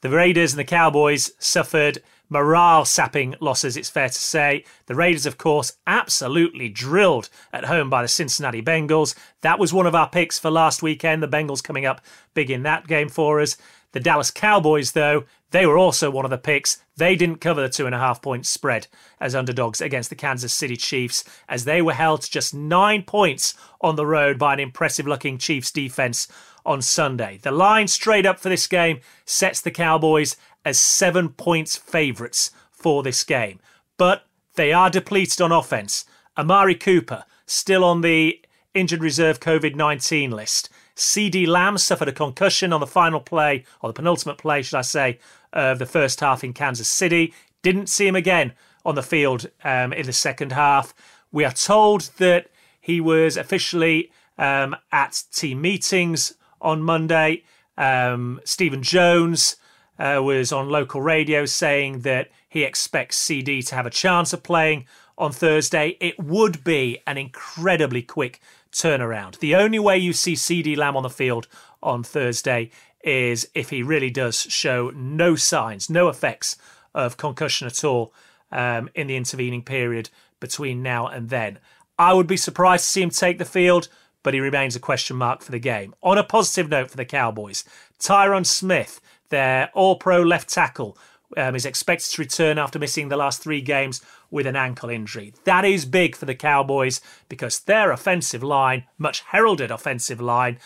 The 0.00 0.10
Raiders 0.10 0.52
and 0.52 0.58
the 0.58 0.64
Cowboys 0.64 1.32
suffered 1.38 2.02
morale 2.28 2.84
sapping 2.84 3.36
losses, 3.38 3.76
it's 3.76 3.90
fair 3.90 4.08
to 4.08 4.14
say. 4.14 4.64
The 4.86 4.94
Raiders, 4.94 5.26
of 5.26 5.38
course, 5.38 5.74
absolutely 5.86 6.68
drilled 6.68 7.28
at 7.52 7.66
home 7.66 7.90
by 7.90 8.02
the 8.02 8.08
Cincinnati 8.08 8.62
Bengals. 8.62 9.14
That 9.42 9.58
was 9.58 9.72
one 9.72 9.86
of 9.86 9.94
our 9.94 10.08
picks 10.08 10.38
for 10.38 10.50
last 10.50 10.82
weekend. 10.82 11.22
The 11.22 11.28
Bengals 11.28 11.62
coming 11.62 11.86
up 11.86 12.00
big 12.32 12.50
in 12.50 12.64
that 12.64 12.88
game 12.88 13.08
for 13.08 13.40
us. 13.40 13.56
The 13.92 14.00
Dallas 14.00 14.32
Cowboys, 14.32 14.92
though, 14.92 15.24
they 15.52 15.66
were 15.66 15.78
also 15.78 16.10
one 16.10 16.24
of 16.24 16.30
the 16.32 16.38
picks. 16.38 16.83
They 16.96 17.16
didn't 17.16 17.40
cover 17.40 17.60
the 17.60 17.68
two 17.68 17.86
and 17.86 17.94
a 17.94 17.98
half 17.98 18.22
point 18.22 18.46
spread 18.46 18.86
as 19.20 19.34
underdogs 19.34 19.80
against 19.80 20.10
the 20.10 20.16
Kansas 20.16 20.52
City 20.52 20.76
Chiefs, 20.76 21.24
as 21.48 21.64
they 21.64 21.82
were 21.82 21.94
held 21.94 22.22
to 22.22 22.30
just 22.30 22.54
nine 22.54 23.02
points 23.02 23.54
on 23.80 23.96
the 23.96 24.06
road 24.06 24.38
by 24.38 24.54
an 24.54 24.60
impressive 24.60 25.06
looking 25.06 25.36
Chiefs 25.38 25.70
defense 25.70 26.28
on 26.64 26.80
Sunday. 26.80 27.38
The 27.42 27.50
line 27.50 27.88
straight 27.88 28.26
up 28.26 28.38
for 28.38 28.48
this 28.48 28.66
game 28.66 29.00
sets 29.24 29.60
the 29.60 29.70
Cowboys 29.70 30.36
as 30.64 30.78
seven 30.78 31.30
points 31.30 31.76
favourites 31.76 32.50
for 32.70 33.02
this 33.02 33.24
game. 33.24 33.58
But 33.96 34.24
they 34.54 34.72
are 34.72 34.90
depleted 34.90 35.40
on 35.40 35.52
offence. 35.52 36.04
Amari 36.36 36.74
Cooper 36.74 37.24
still 37.46 37.84
on 37.84 38.00
the 38.00 38.40
injured 38.72 39.02
reserve 39.02 39.40
COVID 39.40 39.74
19 39.74 40.30
list. 40.30 40.70
CeeDee 40.96 41.46
Lamb 41.46 41.76
suffered 41.76 42.08
a 42.08 42.12
concussion 42.12 42.72
on 42.72 42.80
the 42.80 42.86
final 42.86 43.20
play, 43.20 43.64
or 43.80 43.88
the 43.88 43.94
penultimate 43.94 44.38
play, 44.38 44.62
should 44.62 44.78
I 44.78 44.82
say, 44.82 45.18
of 45.54 45.78
the 45.78 45.86
first 45.86 46.20
half 46.20 46.44
in 46.44 46.52
Kansas 46.52 46.88
City. 46.88 47.32
Didn't 47.62 47.88
see 47.88 48.06
him 48.06 48.16
again 48.16 48.52
on 48.84 48.94
the 48.94 49.02
field 49.02 49.48
um, 49.62 49.94
in 49.94 50.04
the 50.04 50.12
second 50.12 50.52
half. 50.52 50.92
We 51.32 51.44
are 51.44 51.52
told 51.52 52.10
that 52.18 52.48
he 52.78 53.00
was 53.00 53.38
officially 53.38 54.10
um, 54.36 54.76
at 54.92 55.22
team 55.32 55.62
meetings 55.62 56.34
on 56.60 56.82
Monday. 56.82 57.44
Um, 57.78 58.40
Stephen 58.44 58.82
Jones 58.82 59.56
uh, 59.98 60.20
was 60.22 60.52
on 60.52 60.68
local 60.68 61.00
radio 61.00 61.46
saying 61.46 62.00
that 62.00 62.28
he 62.48 62.62
expects 62.62 63.18
CeeDee 63.24 63.66
to 63.68 63.74
have 63.74 63.86
a 63.86 63.90
chance 63.90 64.32
of 64.32 64.42
playing 64.42 64.86
on 65.16 65.32
Thursday. 65.32 65.96
It 66.00 66.18
would 66.18 66.64
be 66.64 66.98
an 67.06 67.16
incredibly 67.16 68.02
quick 68.02 68.40
turnaround. 68.72 69.38
The 69.38 69.54
only 69.54 69.78
way 69.78 69.98
you 69.98 70.12
see 70.12 70.34
CeeDee 70.34 70.76
Lamb 70.76 70.96
on 70.96 71.04
the 71.04 71.10
field 71.10 71.46
on 71.82 72.02
Thursday 72.02 72.70
is 73.04 73.48
if 73.54 73.70
he 73.70 73.82
really 73.82 74.10
does 74.10 74.40
show 74.40 74.90
no 74.94 75.36
signs, 75.36 75.90
no 75.90 76.08
effects 76.08 76.56
of 76.94 77.16
concussion 77.16 77.66
at 77.66 77.84
all 77.84 78.12
um, 78.50 78.88
in 78.94 79.06
the 79.06 79.16
intervening 79.16 79.62
period 79.62 80.10
between 80.40 80.82
now 80.82 81.06
and 81.06 81.28
then. 81.28 81.58
I 81.98 82.14
would 82.14 82.26
be 82.26 82.36
surprised 82.36 82.84
to 82.84 82.90
see 82.90 83.02
him 83.02 83.10
take 83.10 83.38
the 83.38 83.44
field, 83.44 83.88
but 84.22 84.34
he 84.34 84.40
remains 84.40 84.74
a 84.74 84.80
question 84.80 85.16
mark 85.16 85.42
for 85.42 85.52
the 85.52 85.58
game. 85.58 85.94
On 86.02 86.18
a 86.18 86.24
positive 86.24 86.68
note 86.68 86.90
for 86.90 86.96
the 86.96 87.04
Cowboys, 87.04 87.64
Tyron 88.00 88.46
Smith 88.46 89.00
their 89.30 89.70
all 89.74 89.96
pro 89.96 90.22
left 90.22 90.48
tackle 90.48 90.96
um, 91.36 91.56
is 91.56 91.66
expected 91.66 92.10
to 92.12 92.22
return 92.22 92.58
after 92.58 92.78
missing 92.78 93.08
the 93.08 93.16
last 93.16 93.42
three 93.42 93.60
games 93.60 94.00
with 94.30 94.46
an 94.46 94.54
ankle 94.54 94.90
injury. 94.90 95.34
That 95.44 95.64
is 95.64 95.84
big 95.84 96.14
for 96.14 96.24
the 96.26 96.34
Cowboys 96.34 97.00
because 97.28 97.58
their 97.60 97.90
offensive 97.90 98.42
line, 98.42 98.84
much 98.98 99.20
heralded 99.20 99.70
offensive 99.70 100.20
line, 100.20 100.58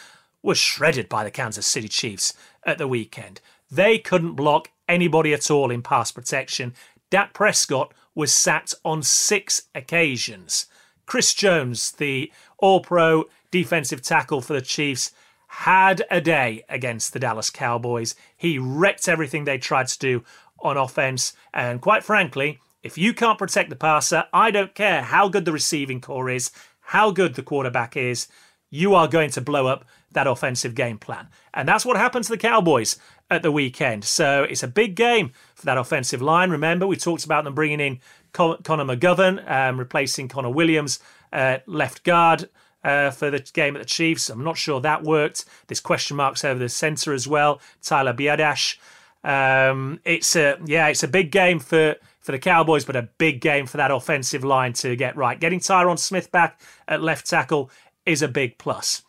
was 0.43 0.59
shredded 0.59 1.09
by 1.09 1.25
the 1.25 1.31
Kansas 1.31 1.67
City 1.67 1.89
Chiefs 1.89 2.35
at 2.65 2.79
the 2.79 2.89
weekend. 2.89 3.41
They 3.71 3.99
couldn't 3.99 4.35
block 4.35 4.71
anybody 4.89 5.33
at 5.33 5.51
all 5.51 5.71
in 5.71 5.83
pass 5.83 6.11
protection. 6.11 6.75
Dak 7.11 7.35
Prescott 7.35 7.93
was 8.15 8.33
sacked 8.33 8.75
on 8.85 9.03
six 9.03 9.63
occasions. 9.75 10.67
Chris 11.07 11.35
Jones, 11.35 11.93
the 11.93 12.33
all 12.59 12.81
pro 12.81 13.25
defensive 13.51 14.03
tackle 14.03 14.41
for 14.41 14.53
the 14.53 14.61
Chiefs, 14.61 15.13
had 15.49 16.05
a 16.11 16.21
day 16.21 16.63
against 16.69 17.13
the 17.13 17.19
Dallas 17.19 17.51
Cowboys. 17.51 18.15
He 18.37 18.59
wrecked 18.59 19.09
everything 19.09 19.45
they 19.45 19.59
tried 19.59 19.89
to 19.89 19.99
do 19.99 20.25
on 20.61 20.77
offense. 20.77 21.33
And 21.55 21.81
quite 21.81 22.05
frankly, 22.05 22.59
if 22.83 22.99
you 22.99 23.15
can't 23.15 23.39
protect 23.39 23.71
the 23.71 23.77
passer, 23.77 24.25
I 24.33 24.51
don't 24.51 24.75
care 24.75 25.03
how 25.03 25.29
good 25.29 25.45
the 25.45 25.53
receiving 25.53 26.01
corps 26.01 26.31
is, 26.31 26.51
how 26.81 27.11
good 27.11 27.35
the 27.35 27.43
quarterback 27.43 27.97
is, 27.97 28.29
you 28.71 28.95
are 28.95 29.09
going 29.09 29.31
to 29.31 29.41
blow 29.41 29.67
up 29.67 29.85
that 30.19 30.27
offensive 30.27 30.75
game 30.75 30.99
plan. 30.99 31.29
And 31.55 31.69
that's 31.69 31.87
what 31.87 31.97
happened 31.97 32.25
to 32.25 32.33
the 32.33 32.39
Cowboys 32.39 32.99
at 33.31 33.43
the 33.43 33.53
weekend. 33.53 34.05
So 34.05 34.43
it's 34.43 34.65
a 34.65 34.69
big 34.69 34.97
game 34.97 35.31
for 35.55 35.65
that 35.67 35.79
offensive 35.79 36.21
line. 36.21 36.51
Remember, 36.51 36.89
we 36.89 36.97
talked 36.97 37.25
about 37.25 37.45
them 37.45 37.55
bringing 37.55 37.79
in 37.79 38.01
Con- 38.33 38.61
Connor 38.65 38.85
McGovern 38.85 39.49
um, 39.49 39.79
replacing 39.79 40.27
Connor 40.27 40.51
Williams 40.51 40.99
uh, 41.33 41.59
left 41.67 42.05
guard. 42.05 42.51
Uh, 42.85 43.11
for 43.11 43.29
the 43.29 43.41
game 43.41 43.75
at 43.75 43.81
the 43.81 43.85
Chiefs. 43.85 44.31
I'm 44.31 44.45
not 44.45 44.57
sure 44.57 44.81
that 44.81 45.03
worked. 45.03 45.45
There's 45.67 45.81
question 45.81 46.17
marks 46.17 46.45
over 46.45 46.61
the 46.61 46.69
centre 46.69 47.13
as 47.13 47.27
well. 47.27 47.61
Tyler 47.83 48.15
Biadasz. 48.15 48.77
Um, 49.25 49.99
it's 50.05 50.37
a 50.37 50.59
yeah, 50.65 50.87
it's 50.87 51.03
a 51.03 51.09
big 51.09 51.33
game 51.33 51.59
for 51.59 51.97
for 52.21 52.31
the 52.31 52.39
Cowboys, 52.39 52.85
but 52.85 52.95
a 52.95 53.09
big 53.19 53.41
game 53.41 53.67
for 53.67 53.79
that 53.79 53.91
offensive 53.91 54.45
line 54.45 54.75
to 54.75 54.95
get 54.95 55.17
right. 55.17 55.41
Getting 55.41 55.59
Tyron 55.59 55.99
Smith 55.99 56.31
back 56.31 56.61
at 56.87 57.03
left 57.03 57.29
tackle 57.29 57.69
is 58.07 58.23
a 58.23 58.29
big 58.29 58.59
plus. 58.59 59.03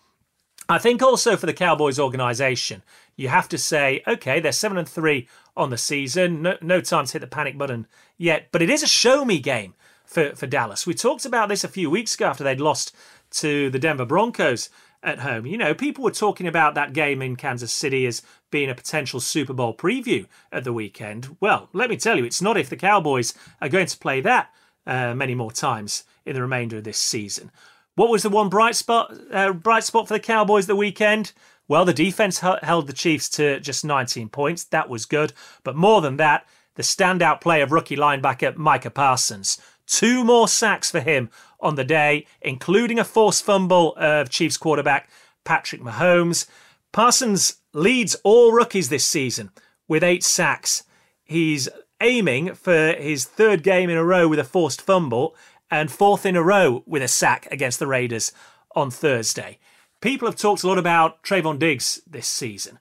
I 0.71 0.77
think 0.77 1.01
also 1.01 1.35
for 1.35 1.47
the 1.47 1.53
Cowboys 1.53 1.99
organization, 1.99 2.83
you 3.15 3.27
have 3.29 3.49
to 3.49 3.57
say, 3.57 4.03
okay, 4.07 4.39
they're 4.39 4.51
seven 4.51 4.77
and 4.77 4.88
three 4.88 5.27
on 5.57 5.71
the 5.71 5.77
season. 5.79 6.43
No, 6.43 6.57
no 6.61 6.79
time 6.79 7.07
to 7.07 7.13
hit 7.13 7.21
the 7.21 7.27
panic 7.27 7.57
button 7.57 7.88
yet, 8.19 8.49
but 8.51 8.61
it 8.61 8.69
is 8.69 8.83
a 8.83 8.88
show 8.88 9.25
me 9.25 9.39
game 9.39 9.73
for, 10.05 10.35
for 10.35 10.45
Dallas. 10.45 10.85
We 10.85 10.93
talked 10.93 11.25
about 11.25 11.49
this 11.49 11.63
a 11.63 11.67
few 11.67 11.89
weeks 11.89 12.13
ago 12.13 12.27
after 12.27 12.43
they'd 12.43 12.61
lost 12.61 12.95
to 13.31 13.71
the 13.71 13.79
Denver 13.79 14.05
Broncos 14.05 14.69
at 15.01 15.19
home. 15.19 15.47
You 15.47 15.57
know, 15.57 15.73
people 15.73 16.03
were 16.03 16.11
talking 16.11 16.45
about 16.45 16.75
that 16.75 16.93
game 16.93 17.23
in 17.23 17.35
Kansas 17.35 17.73
City 17.73 18.05
as 18.05 18.21
being 18.51 18.69
a 18.69 18.75
potential 18.75 19.19
Super 19.19 19.53
Bowl 19.53 19.75
preview 19.75 20.27
at 20.51 20.65
the 20.65 20.73
weekend. 20.73 21.35
Well, 21.39 21.69
let 21.73 21.89
me 21.89 21.97
tell 21.97 22.15
you, 22.15 22.25
it's 22.25 22.43
not 22.43 22.57
if 22.57 22.69
the 22.69 22.75
Cowboys 22.75 23.33
are 23.59 23.69
going 23.69 23.88
to 23.88 23.97
play 23.97 24.21
that 24.21 24.53
uh, 24.85 25.15
many 25.15 25.33
more 25.33 25.51
times 25.51 26.03
in 26.27 26.35
the 26.35 26.41
remainder 26.41 26.77
of 26.77 26.83
this 26.83 26.99
season. 26.99 27.49
What 27.96 28.10
was 28.10 28.24
the 28.24 28.29
one 28.29 28.50
bright 28.50 28.75
spot? 28.75 29.13
Uh, 29.31 29.53
bright 29.53 29.84
spot 29.84 30.08
for 30.08 30.13
the 30.13 30.19
Cowboys 30.19 30.67
the 30.67 30.75
weekend. 30.75 31.34
Well, 31.67 31.86
the 31.86 31.93
defense 31.93 32.39
held 32.39 32.88
the 32.88 32.93
Chiefs 32.93 33.29
to 33.29 33.60
just 33.60 33.86
19 33.86 34.29
points. 34.29 34.63
That 34.63 34.89
was 34.89 35.05
good. 35.05 35.34
But 35.63 35.75
more 35.75 36.01
than 36.01 36.17
that, 36.17 36.48
the 36.75 36.84
standout 36.84 37.41
play 37.41 37.62
of 37.62 37.72
rookie 37.72 37.96
linebacker 37.96 38.55
Micah 38.55 38.89
Parsons. 38.89 39.60
Two 39.86 40.24
more 40.24 40.48
sacks 40.48 40.89
for 40.89 41.00
him 41.00 41.29
on 41.60 41.75
the 41.75 41.84
day, 41.84 42.25
including 42.41 43.00
a 43.00 43.03
forced 43.03 43.43
fumble 43.43 43.96
of 43.98 44.29
Chiefs 44.29 44.58
quarterback 44.58 45.10
Patrick 45.43 45.81
Mahomes. 45.81 46.48
Parsons 46.91 47.58
leads 47.74 48.15
all 48.24 48.51
rookies 48.51 48.89
this 48.89 49.05
season 49.05 49.51
with 49.88 50.03
eight 50.03 50.24
sacks. 50.24 50.84
He's 51.24 51.69
aiming 52.01 52.55
for 52.55 52.93
his 52.93 53.25
third 53.25 53.62
game 53.62 53.89
in 53.89 53.98
a 53.98 54.03
row 54.03 54.27
with 54.27 54.39
a 54.39 54.43
forced 54.43 54.81
fumble 54.81 55.36
and 55.71 55.91
fourth 55.91 56.25
in 56.25 56.35
a 56.35 56.43
row 56.43 56.83
with 56.85 57.03
a 57.03 57.07
sack 57.07 57.47
against 57.51 57.79
the 57.79 57.88
Raiders 57.88 58.31
on 58.75 58.91
Thursday. 58.91 59.59
People 60.01 60.27
have 60.27 60.38
talked 60.38 60.63
a 60.63 60.67
lot 60.67 60.77
about 60.77 61.23
Trevon 61.23 61.59
Diggs 61.59 62.01
this 62.07 62.27
season. 62.27 62.79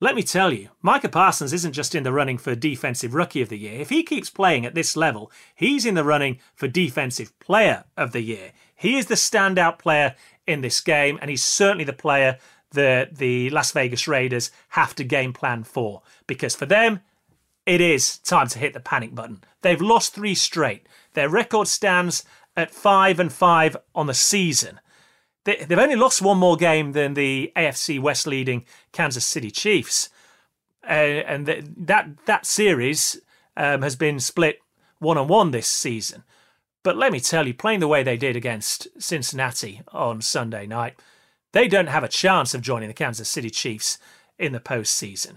Let 0.00 0.16
me 0.16 0.24
tell 0.24 0.52
you, 0.52 0.70
Micah 0.82 1.08
Parsons 1.08 1.52
isn't 1.52 1.74
just 1.74 1.94
in 1.94 2.02
the 2.02 2.12
running 2.12 2.36
for 2.36 2.56
Defensive 2.56 3.14
Rookie 3.14 3.40
of 3.40 3.48
the 3.48 3.58
Year. 3.58 3.80
If 3.80 3.90
he 3.90 4.02
keeps 4.02 4.30
playing 4.30 4.66
at 4.66 4.74
this 4.74 4.96
level, 4.96 5.30
he's 5.54 5.86
in 5.86 5.94
the 5.94 6.02
running 6.02 6.40
for 6.56 6.66
Defensive 6.66 7.38
Player 7.38 7.84
of 7.96 8.10
the 8.10 8.22
Year. 8.22 8.50
He 8.74 8.96
is 8.96 9.06
the 9.06 9.14
standout 9.14 9.78
player 9.78 10.16
in 10.44 10.60
this 10.60 10.80
game, 10.80 11.20
and 11.20 11.30
he's 11.30 11.44
certainly 11.44 11.84
the 11.84 11.92
player 11.92 12.38
that 12.72 13.18
the 13.18 13.48
Las 13.50 13.70
Vegas 13.70 14.08
Raiders 14.08 14.50
have 14.70 14.94
to 14.96 15.04
game 15.04 15.32
plan 15.32 15.62
for. 15.62 16.02
Because 16.26 16.56
for 16.56 16.66
them, 16.66 17.00
it 17.64 17.80
is 17.80 18.18
time 18.18 18.48
to 18.48 18.58
hit 18.58 18.72
the 18.72 18.80
panic 18.80 19.14
button. 19.14 19.44
They've 19.60 19.80
lost 19.80 20.14
three 20.14 20.34
straight. 20.34 20.88
Their 21.14 21.28
record 21.28 21.68
stands 21.68 22.24
at 22.56 22.70
five 22.70 23.18
and 23.18 23.32
five 23.32 23.76
on 23.94 24.06
the 24.06 24.14
season. 24.14 24.80
They, 25.44 25.56
have 25.56 25.78
only 25.78 25.96
lost 25.96 26.22
one 26.22 26.38
more 26.38 26.56
game 26.56 26.92
than 26.92 27.14
the 27.14 27.52
AFC 27.56 28.00
West 28.00 28.26
leading 28.26 28.64
Kansas 28.92 29.26
City 29.26 29.50
Chiefs, 29.50 30.08
uh, 30.84 30.92
and 31.26 31.46
th- 31.46 31.64
that 31.76 32.08
that 32.26 32.46
series 32.46 33.20
um, 33.56 33.82
has 33.82 33.96
been 33.96 34.20
split 34.20 34.60
one 34.98 35.18
on 35.18 35.26
one 35.26 35.50
this 35.50 35.66
season. 35.66 36.22
But 36.84 36.96
let 36.96 37.12
me 37.12 37.20
tell 37.20 37.46
you, 37.46 37.54
playing 37.54 37.80
the 37.80 37.88
way 37.88 38.02
they 38.02 38.16
did 38.16 38.36
against 38.36 38.88
Cincinnati 39.00 39.82
on 39.88 40.20
Sunday 40.20 40.66
night, 40.66 40.94
they 41.52 41.68
don't 41.68 41.88
have 41.88 42.04
a 42.04 42.08
chance 42.08 42.54
of 42.54 42.60
joining 42.60 42.88
the 42.88 42.94
Kansas 42.94 43.28
City 43.28 43.50
Chiefs 43.50 43.98
in 44.38 44.52
the 44.52 44.60
postseason. 44.60 45.36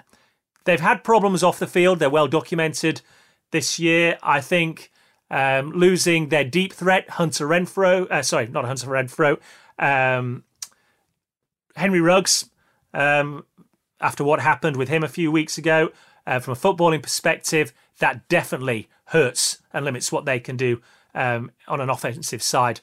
They've 0.65 0.79
had 0.79 1.03
problems 1.03 1.41
off 1.41 1.59
the 1.59 1.67
field; 1.67 1.97
they're 1.97 2.09
well 2.11 2.27
documented 2.27 3.01
this 3.49 3.79
year. 3.79 4.19
I 4.21 4.39
think 4.39 4.91
um, 5.35 5.71
losing 5.71 6.29
their 6.29 6.45
deep 6.45 6.71
threat, 6.71 7.09
Hunter 7.09 7.45
Renfrow, 7.45 8.09
uh, 8.09 8.23
sorry, 8.23 8.47
not 8.47 8.63
Hunter 8.63 8.87
Renfrow, 8.87 9.37
um, 9.77 10.45
Henry 11.75 11.99
Ruggs, 11.99 12.49
um, 12.93 13.45
after 13.99 14.23
what 14.23 14.39
happened 14.39 14.77
with 14.77 14.87
him 14.87 15.03
a 15.03 15.09
few 15.09 15.29
weeks 15.33 15.57
ago, 15.57 15.89
uh, 16.25 16.39
from 16.39 16.53
a 16.53 16.55
footballing 16.55 17.03
perspective, 17.03 17.73
that 17.99 18.29
definitely 18.29 18.87
hurts 19.07 19.61
and 19.73 19.83
limits 19.83 20.09
what 20.09 20.23
they 20.23 20.39
can 20.39 20.55
do 20.55 20.81
um, 21.13 21.51
on 21.67 21.81
an 21.81 21.89
offensive 21.89 22.41
side 22.41 22.79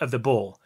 of 0.00 0.10
the 0.10 0.18
ball. 0.18 0.58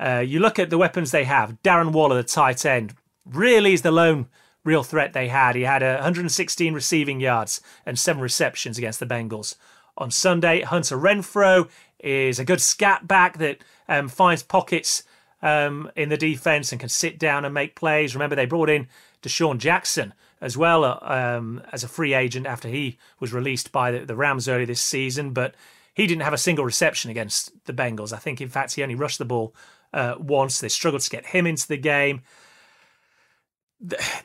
Uh, 0.00 0.18
you 0.18 0.40
look 0.40 0.58
at 0.58 0.70
the 0.70 0.78
weapons 0.78 1.12
they 1.12 1.24
have. 1.24 1.62
Darren 1.62 1.92
Waller, 1.92 2.16
the 2.16 2.24
tight 2.24 2.66
end, 2.66 2.94
really 3.24 3.74
is 3.74 3.82
the 3.82 3.92
lone 3.92 4.26
real 4.64 4.82
threat 4.82 5.12
they 5.12 5.28
had. 5.28 5.54
He 5.54 5.62
had 5.62 5.82
116 5.82 6.74
receiving 6.74 7.20
yards 7.20 7.60
and 7.86 7.96
seven 7.96 8.20
receptions 8.20 8.76
against 8.76 8.98
the 8.98 9.06
Bengals 9.06 9.54
on 9.96 10.10
Sunday. 10.10 10.62
Hunter 10.62 10.96
Renfrow 10.96 11.68
is 11.98 12.38
a 12.38 12.44
good 12.44 12.60
scat 12.60 13.06
back 13.06 13.38
that 13.38 13.58
um, 13.88 14.08
finds 14.08 14.42
pockets 14.42 15.02
um, 15.42 15.90
in 15.96 16.08
the 16.08 16.16
defense 16.16 16.72
and 16.72 16.80
can 16.80 16.88
sit 16.88 17.18
down 17.18 17.44
and 17.44 17.54
make 17.54 17.74
plays. 17.74 18.14
Remember, 18.14 18.36
they 18.36 18.46
brought 18.46 18.70
in 18.70 18.88
DeSean 19.22 19.58
Jackson 19.58 20.14
as 20.40 20.56
well 20.56 20.84
uh, 20.84 20.98
um, 21.02 21.62
as 21.72 21.84
a 21.84 21.88
free 21.88 22.14
agent 22.14 22.46
after 22.46 22.68
he 22.68 22.98
was 23.18 23.32
released 23.32 23.72
by 23.72 23.90
the, 23.90 24.04
the 24.04 24.16
Rams 24.16 24.48
early 24.48 24.64
this 24.64 24.80
season, 24.80 25.32
but 25.32 25.54
he 25.92 26.06
didn't 26.06 26.22
have 26.22 26.32
a 26.32 26.38
single 26.38 26.64
reception 26.64 27.10
against 27.10 27.52
the 27.66 27.72
Bengals. 27.72 28.12
I 28.12 28.16
think, 28.18 28.40
in 28.40 28.48
fact, 28.48 28.74
he 28.74 28.82
only 28.82 28.94
rushed 28.94 29.18
the 29.18 29.24
ball 29.24 29.54
uh, 29.92 30.14
once. 30.18 30.60
They 30.60 30.68
struggled 30.68 31.02
to 31.02 31.10
get 31.10 31.26
him 31.26 31.46
into 31.46 31.68
the 31.68 31.76
game. 31.76 32.22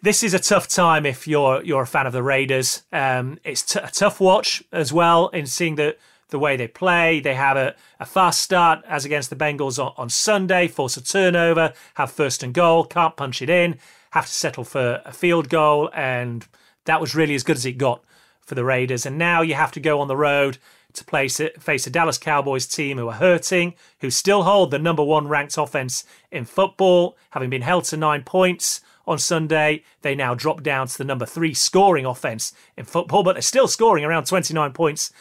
This 0.02 0.22
is 0.22 0.34
a 0.34 0.40
tough 0.40 0.68
time 0.68 1.06
if 1.06 1.30
you're 1.30 1.64
you're 1.64 1.84
a 1.84 1.88
fan 1.88 2.08
of 2.08 2.12
the 2.12 2.22
Raiders. 2.22 2.84
Um, 2.92 3.40
it's 3.46 3.62
t- 3.62 3.80
a 3.80 3.88
tough 3.88 4.20
watch 4.20 4.62
as 4.74 4.92
well 4.92 5.30
in 5.30 5.46
seeing 5.46 5.76
that 5.76 5.98
the 6.30 6.40
way 6.40 6.58
they 6.58 6.68
play. 6.68 7.22
They 7.22 7.36
have 7.36 7.56
a, 7.56 7.74
a 7.98 8.06
fast 8.06 8.42
start 8.42 8.84
as 8.86 9.06
against 9.06 9.30
the 9.30 9.36
Bengals 9.38 9.82
on, 9.82 9.94
on 9.96 10.10
Sunday, 10.10 10.68
force 10.68 10.98
a 10.98 11.04
turnover, 11.04 11.72
have 11.94 12.12
first 12.12 12.44
and 12.44 12.54
goal, 12.54 12.84
can't 12.84 13.16
punch 13.16 13.42
it 13.42 13.50
in, 13.50 13.78
have 14.12 14.26
to 14.26 14.32
settle 14.32 14.66
for 14.66 15.02
a 15.06 15.14
field 15.14 15.48
goal, 15.48 15.90
and 15.94 16.48
that 16.84 17.00
was 17.00 17.16
really 17.16 17.36
as 17.36 17.44
good 17.44 17.56
as 17.56 17.66
it 17.66 17.78
got 17.78 18.04
for 18.42 18.56
the 18.56 18.66
Raiders. 18.66 19.06
And 19.06 19.18
now 19.18 19.42
you 19.42 19.54
have 19.54 19.72
to 19.74 19.80
go 19.80 20.02
on 20.02 20.10
the 20.10 20.18
road 20.18 20.58
to 20.94 21.06
place 21.06 21.40
it, 21.40 21.62
face 21.62 21.88
a 21.88 21.90
Dallas 21.90 22.18
Cowboys 22.18 22.66
team 22.66 22.98
who 22.98 23.08
are 23.08 23.14
hurting, 23.14 23.76
who 24.02 24.10
still 24.10 24.44
hold 24.44 24.72
the 24.72 24.80
number 24.80 25.04
one 25.04 25.30
ranked 25.30 25.58
offense 25.58 26.04
in 26.30 26.44
football, 26.44 27.18
having 27.30 27.50
been 27.50 27.62
held 27.62 27.86
to 27.86 27.98
nine 27.98 28.24
points 28.24 28.82
on 29.08 29.20
Sunday. 29.20 29.84
They 30.02 30.16
now 30.16 30.36
drop 30.36 30.64
down 30.64 30.88
to 30.88 30.98
the 30.98 31.04
number 31.04 31.26
three 31.26 31.54
scoring 31.54 32.06
offense 32.06 32.54
in 32.78 32.86
football, 32.86 33.24
but 33.24 33.34
they're 33.34 33.42
still 33.42 33.68
scoring 33.68 34.04
around 34.04 34.26
29 34.26 34.72
points 34.74 35.12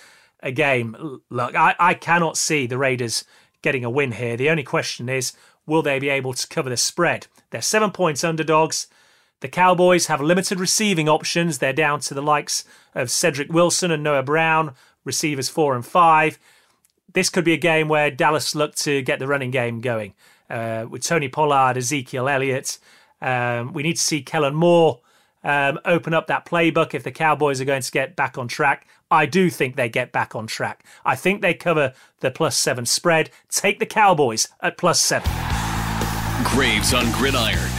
a 0.42 0.52
game. 0.52 1.20
Look, 1.30 1.54
I, 1.54 1.74
I 1.78 1.94
cannot 1.94 2.36
see 2.36 2.66
the 2.66 2.78
Raiders 2.78 3.24
getting 3.62 3.84
a 3.84 3.90
win 3.90 4.12
here. 4.12 4.36
The 4.36 4.50
only 4.50 4.62
question 4.62 5.08
is, 5.08 5.32
will 5.66 5.82
they 5.82 5.98
be 5.98 6.10
able 6.10 6.34
to 6.34 6.48
cover 6.48 6.70
the 6.70 6.76
spread? 6.76 7.26
They're 7.50 7.62
seven 7.62 7.90
points 7.90 8.22
underdogs. 8.22 8.86
The 9.40 9.48
Cowboys 9.48 10.06
have 10.06 10.20
limited 10.20 10.60
receiving 10.60 11.08
options. 11.08 11.58
They're 11.58 11.72
down 11.72 12.00
to 12.00 12.14
the 12.14 12.22
likes 12.22 12.64
of 12.94 13.10
Cedric 13.10 13.52
Wilson 13.52 13.90
and 13.90 14.02
Noah 14.02 14.22
Brown, 14.22 14.74
receivers 15.04 15.48
four 15.48 15.74
and 15.74 15.84
five. 15.84 16.38
This 17.12 17.30
could 17.30 17.44
be 17.44 17.52
a 17.52 17.58
game 17.58 17.88
where 17.88 18.10
Dallas 18.10 18.54
look 18.54 18.74
to 18.76 19.02
get 19.02 19.18
the 19.18 19.26
running 19.26 19.50
game 19.50 19.80
going. 19.80 20.14
Uh, 20.50 20.86
with 20.88 21.02
Tony 21.02 21.28
Pollard, 21.28 21.76
Ezekiel 21.76 22.28
Elliott. 22.28 22.78
Um, 23.24 23.72
we 23.72 23.82
need 23.82 23.96
to 23.96 24.02
see 24.02 24.22
Kellen 24.22 24.54
Moore 24.54 25.00
um, 25.42 25.80
open 25.86 26.12
up 26.12 26.26
that 26.26 26.44
playbook 26.44 26.92
if 26.92 27.04
the 27.04 27.10
Cowboys 27.10 27.58
are 27.58 27.64
going 27.64 27.80
to 27.80 27.90
get 27.90 28.16
back 28.16 28.36
on 28.36 28.48
track. 28.48 28.86
I 29.10 29.24
do 29.24 29.48
think 29.48 29.76
they 29.76 29.88
get 29.88 30.12
back 30.12 30.34
on 30.34 30.46
track. 30.46 30.84
I 31.06 31.16
think 31.16 31.40
they 31.40 31.54
cover 31.54 31.94
the 32.20 32.30
plus 32.30 32.54
seven 32.54 32.84
spread. 32.84 33.30
Take 33.48 33.78
the 33.78 33.86
Cowboys 33.86 34.48
at 34.60 34.76
plus 34.76 35.00
seven. 35.00 35.30
Graves 36.44 36.92
on 36.92 37.10
Gridiron. 37.12 37.70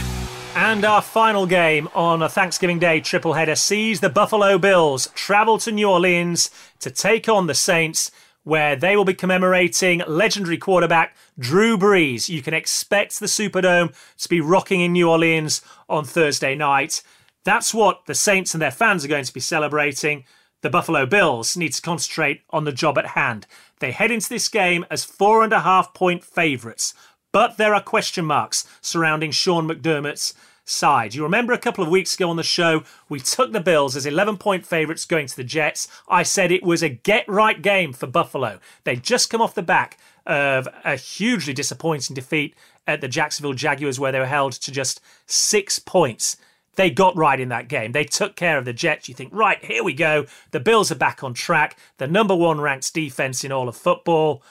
And 0.56 0.84
our 0.84 1.02
final 1.02 1.46
game 1.46 1.88
on 1.94 2.22
a 2.22 2.28
Thanksgiving 2.28 2.78
Day 2.80 3.00
triple 3.00 3.34
header 3.34 3.54
sees 3.54 4.00
the 4.00 4.08
Buffalo 4.08 4.58
Bills 4.58 5.08
travel 5.14 5.58
to 5.58 5.70
New 5.70 5.88
Orleans 5.88 6.50
to 6.80 6.90
take 6.90 7.28
on 7.28 7.46
the 7.46 7.54
Saints, 7.54 8.10
where 8.46 8.76
they 8.76 8.96
will 8.96 9.04
be 9.04 9.12
commemorating 9.12 10.00
legendary 10.06 10.56
quarterback 10.56 11.16
Drew 11.36 11.76
Brees. 11.76 12.28
You 12.28 12.42
can 12.42 12.54
expect 12.54 13.18
the 13.18 13.26
Superdome 13.26 13.92
to 14.18 14.28
be 14.28 14.40
rocking 14.40 14.80
in 14.80 14.92
New 14.92 15.10
Orleans 15.10 15.62
on 15.88 16.04
Thursday 16.04 16.54
night. 16.54 17.02
That's 17.44 17.74
what 17.74 18.06
the 18.06 18.14
Saints 18.14 18.54
and 18.54 18.62
their 18.62 18.70
fans 18.70 19.04
are 19.04 19.08
going 19.08 19.24
to 19.24 19.34
be 19.34 19.40
celebrating. 19.40 20.26
The 20.62 20.70
Buffalo 20.70 21.06
Bills 21.06 21.56
need 21.56 21.72
to 21.72 21.82
concentrate 21.82 22.42
on 22.50 22.62
the 22.62 22.70
job 22.70 22.98
at 22.98 23.08
hand. 23.08 23.48
They 23.80 23.90
head 23.90 24.12
into 24.12 24.28
this 24.28 24.48
game 24.48 24.86
as 24.92 25.02
four 25.02 25.42
and 25.42 25.52
a 25.52 25.62
half 25.62 25.92
point 25.92 26.22
favourites, 26.22 26.94
but 27.32 27.56
there 27.56 27.74
are 27.74 27.82
question 27.82 28.24
marks 28.24 28.64
surrounding 28.80 29.32
Sean 29.32 29.66
McDermott's 29.66 30.34
side. 30.66 31.14
You 31.14 31.22
remember 31.22 31.52
a 31.52 31.58
couple 31.58 31.82
of 31.82 31.90
weeks 31.90 32.14
ago 32.14 32.28
on 32.28 32.36
the 32.36 32.42
show, 32.42 32.82
we 33.08 33.20
took 33.20 33.52
the 33.52 33.60
Bills 33.60 33.96
as 33.96 34.04
11 34.04 34.36
point 34.36 34.66
favourites 34.66 35.06
going 35.06 35.26
to 35.28 35.36
the 35.36 35.44
Jets. 35.44 35.88
I 36.08 36.24
said 36.24 36.52
it 36.52 36.62
was 36.62 36.82
a 36.82 36.88
get 36.88 37.26
right 37.28 37.60
game 37.62 37.92
for 37.92 38.06
Buffalo. 38.06 38.58
They'd 38.84 39.02
just 39.02 39.30
come 39.30 39.40
off 39.40 39.54
the 39.54 39.62
back 39.62 39.98
of 40.26 40.68
a 40.84 40.96
hugely 40.96 41.54
disappointing 41.54 42.14
defeat 42.14 42.54
at 42.86 43.00
the 43.00 43.08
Jacksonville 43.08 43.54
Jaguars, 43.54 43.98
where 43.98 44.12
they 44.12 44.18
were 44.18 44.26
held 44.26 44.52
to 44.52 44.72
just 44.72 45.00
six 45.26 45.78
points. 45.78 46.36
They 46.74 46.90
got 46.90 47.16
right 47.16 47.40
in 47.40 47.48
that 47.48 47.68
game. 47.68 47.92
They 47.92 48.04
took 48.04 48.36
care 48.36 48.58
of 48.58 48.64
the 48.64 48.72
Jets. 48.72 49.08
You 49.08 49.14
think, 49.14 49.32
right, 49.32 49.64
here 49.64 49.82
we 49.82 49.94
go. 49.94 50.26
The 50.50 50.60
Bills 50.60 50.92
are 50.92 50.96
back 50.96 51.24
on 51.24 51.32
track. 51.32 51.78
The 51.96 52.06
number 52.06 52.34
one 52.36 52.60
ranked 52.60 52.92
defense 52.92 53.44
in 53.44 53.52
all 53.52 53.68
of 53.68 53.76
football. 53.76 54.42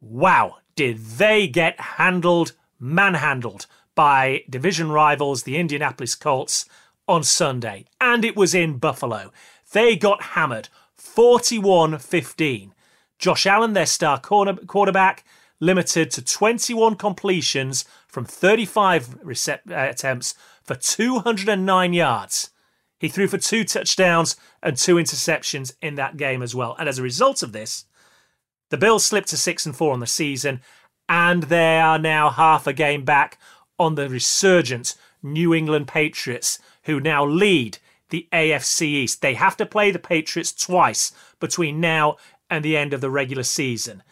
Wow, 0.00 0.58
did 0.76 0.98
they 0.98 1.48
get 1.48 1.80
handled, 1.80 2.52
manhandled 2.78 3.66
by 3.98 4.44
division 4.48 4.92
rivals, 4.92 5.42
the 5.42 5.56
Indianapolis 5.56 6.14
Colts, 6.14 6.66
on 7.08 7.24
Sunday. 7.24 7.84
And 8.00 8.24
it 8.24 8.36
was 8.36 8.54
in 8.54 8.78
Buffalo. 8.78 9.32
They 9.72 9.96
got 9.96 10.22
hammered 10.22 10.68
41 10.94 11.98
15. 11.98 12.74
Josh 13.18 13.44
Allen, 13.44 13.72
their 13.72 13.86
star 13.86 14.20
corner, 14.20 14.54
quarterback, 14.54 15.24
limited 15.58 16.12
to 16.12 16.24
21 16.24 16.94
completions 16.94 17.86
from 18.06 18.24
35 18.24 19.20
recep- 19.24 19.68
uh, 19.68 19.90
attempts 19.90 20.36
for 20.62 20.76
209 20.76 21.92
yards. 21.92 22.50
He 23.00 23.08
threw 23.08 23.26
for 23.26 23.38
two 23.38 23.64
touchdowns 23.64 24.36
and 24.62 24.76
two 24.76 24.94
interceptions 24.94 25.72
in 25.82 25.96
that 25.96 26.16
game 26.16 26.40
as 26.40 26.54
well. 26.54 26.76
And 26.78 26.88
as 26.88 27.00
a 27.00 27.02
result 27.02 27.42
of 27.42 27.50
this, 27.50 27.86
the 28.70 28.76
Bills 28.76 29.04
slipped 29.04 29.30
to 29.30 29.36
6 29.36 29.66
and 29.66 29.74
4 29.74 29.92
on 29.92 29.98
the 29.98 30.06
season 30.06 30.60
and 31.08 31.44
they 31.44 31.80
are 31.80 31.98
now 31.98 32.30
half 32.30 32.66
a 32.66 32.72
game 32.72 33.04
back 33.04 33.38
on 33.78 33.94
the 33.94 34.08
resurgent 34.08 34.94
New 35.22 35.54
England 35.54 35.88
Patriots 35.88 36.58
who 36.84 37.00
now 37.00 37.24
lead 37.24 37.78
the 38.10 38.26
AFC 38.32 38.82
East. 38.82 39.20
They 39.20 39.34
have 39.34 39.56
to 39.58 39.66
play 39.66 39.90
the 39.90 39.98
Patriots 39.98 40.52
twice 40.52 41.12
between 41.40 41.80
now 41.80 42.16
and 42.48 42.64
the 42.64 42.76
end 42.76 42.92
of 42.92 43.00
the 43.00 43.10
regular 43.10 43.42
season. 43.42 44.02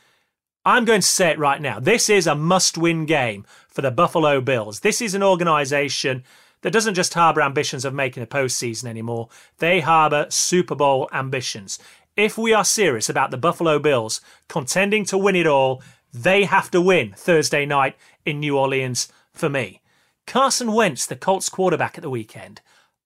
I'm 0.64 0.84
going 0.84 1.00
to 1.00 1.06
say 1.06 1.30
it 1.30 1.38
right 1.38 1.60
now. 1.60 1.78
This 1.78 2.10
is 2.10 2.26
a 2.26 2.34
must 2.34 2.76
win 2.76 3.06
game 3.06 3.46
for 3.68 3.82
the 3.82 3.90
Buffalo 3.90 4.40
Bills. 4.40 4.80
This 4.80 5.00
is 5.00 5.14
an 5.14 5.22
organization 5.22 6.24
that 6.62 6.72
doesn't 6.72 6.94
just 6.94 7.14
harbour 7.14 7.42
ambitions 7.42 7.84
of 7.84 7.94
making 7.94 8.22
a 8.22 8.26
postseason 8.26 8.86
anymore, 8.86 9.28
they 9.58 9.80
harbour 9.80 10.26
Super 10.30 10.74
Bowl 10.74 11.08
ambitions. 11.12 11.78
If 12.16 12.36
we 12.36 12.52
are 12.52 12.64
serious 12.64 13.08
about 13.08 13.30
the 13.30 13.36
Buffalo 13.36 13.78
Bills 13.78 14.20
contending 14.48 15.04
to 15.06 15.18
win 15.18 15.36
it 15.36 15.46
all, 15.46 15.82
they 16.12 16.44
have 16.44 16.70
to 16.72 16.80
win 16.80 17.12
Thursday 17.16 17.66
night 17.66 17.96
in 18.24 18.40
New 18.40 18.58
Orleans 18.58 19.12
for 19.36 19.48
me. 19.48 19.80
Carson 20.26 20.72
Wentz, 20.72 21.06
the 21.06 21.16
Colts 21.16 21.48
quarterback 21.48 21.96
at 21.96 22.02
the 22.02 22.10
weekend, 22.10 22.60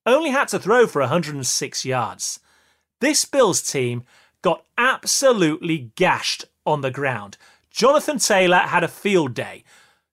only 0.07 0.31
had 0.31 0.49
to 0.49 0.59
throw 0.59 0.87
for 0.87 1.01
106 1.01 1.85
yards. 1.85 2.41
This 3.01 3.25
Bills 3.25 3.63
team 3.63 4.05
got 4.43 4.65
absolutely 4.79 5.91
gashed 5.97 6.47
on 6.65 6.81
the 6.81 6.91
ground. 6.91 7.37
Jonathan 7.71 8.19
Taylor 8.19 8.59
had 8.59 8.83
a 8.83 8.89
field 8.89 9.35
day. 9.35 9.65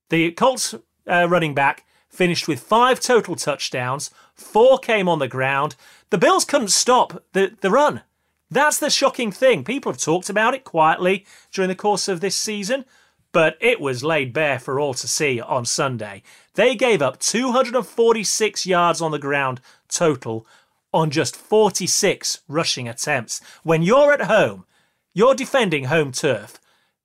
The 0.10 0.32
Colts 0.32 0.76
uh, 1.08 1.28
running 1.30 1.54
back 1.54 1.86
finished 2.10 2.48
with 2.48 2.60
five 2.60 3.00
total 3.00 3.36
touchdowns, 3.36 4.10
four 4.34 4.80
came 4.80 5.08
on 5.08 5.20
the 5.20 5.28
ground. 5.28 5.76
The 6.10 6.18
Bills 6.18 6.46
couldn't 6.46 6.70
stop 6.70 7.24
the, 7.34 7.56
the 7.62 7.70
run. 7.70 8.02
That's 8.50 8.80
the 8.80 8.90
shocking 8.90 9.32
thing. 9.32 9.64
People 9.64 9.92
have 9.92 10.02
talked 10.02 10.30
about 10.30 10.54
it 10.54 10.64
quietly 10.64 11.26
during 11.52 11.68
the 11.68 11.76
course 11.76 12.08
of 12.08 12.22
this 12.22 12.36
season, 12.36 12.86
but 13.32 13.58
it 13.60 13.80
was 13.80 14.04
laid 14.04 14.34
bare 14.34 14.60
for 14.60 14.80
all 14.80 14.94
to 14.96 15.08
see 15.08 15.40
on 15.40 15.66
Sunday. 15.66 16.24
They 16.56 16.76
gave 16.76 17.02
up 17.02 17.20
246 17.20 18.66
yards 18.66 19.02
on 19.02 19.12
the 19.12 19.20
ground 19.20 19.62
total 19.90 20.46
on 20.94 21.12
just 21.12 21.36
46 21.36 22.42
rushing 22.48 22.88
attempts. 22.88 23.42
When 23.64 23.82
you're 23.82 24.14
at 24.14 24.24
home, 24.24 24.66
you're 25.14 25.36
defending 25.36 25.86
home 25.86 26.12
turf. 26.12 26.60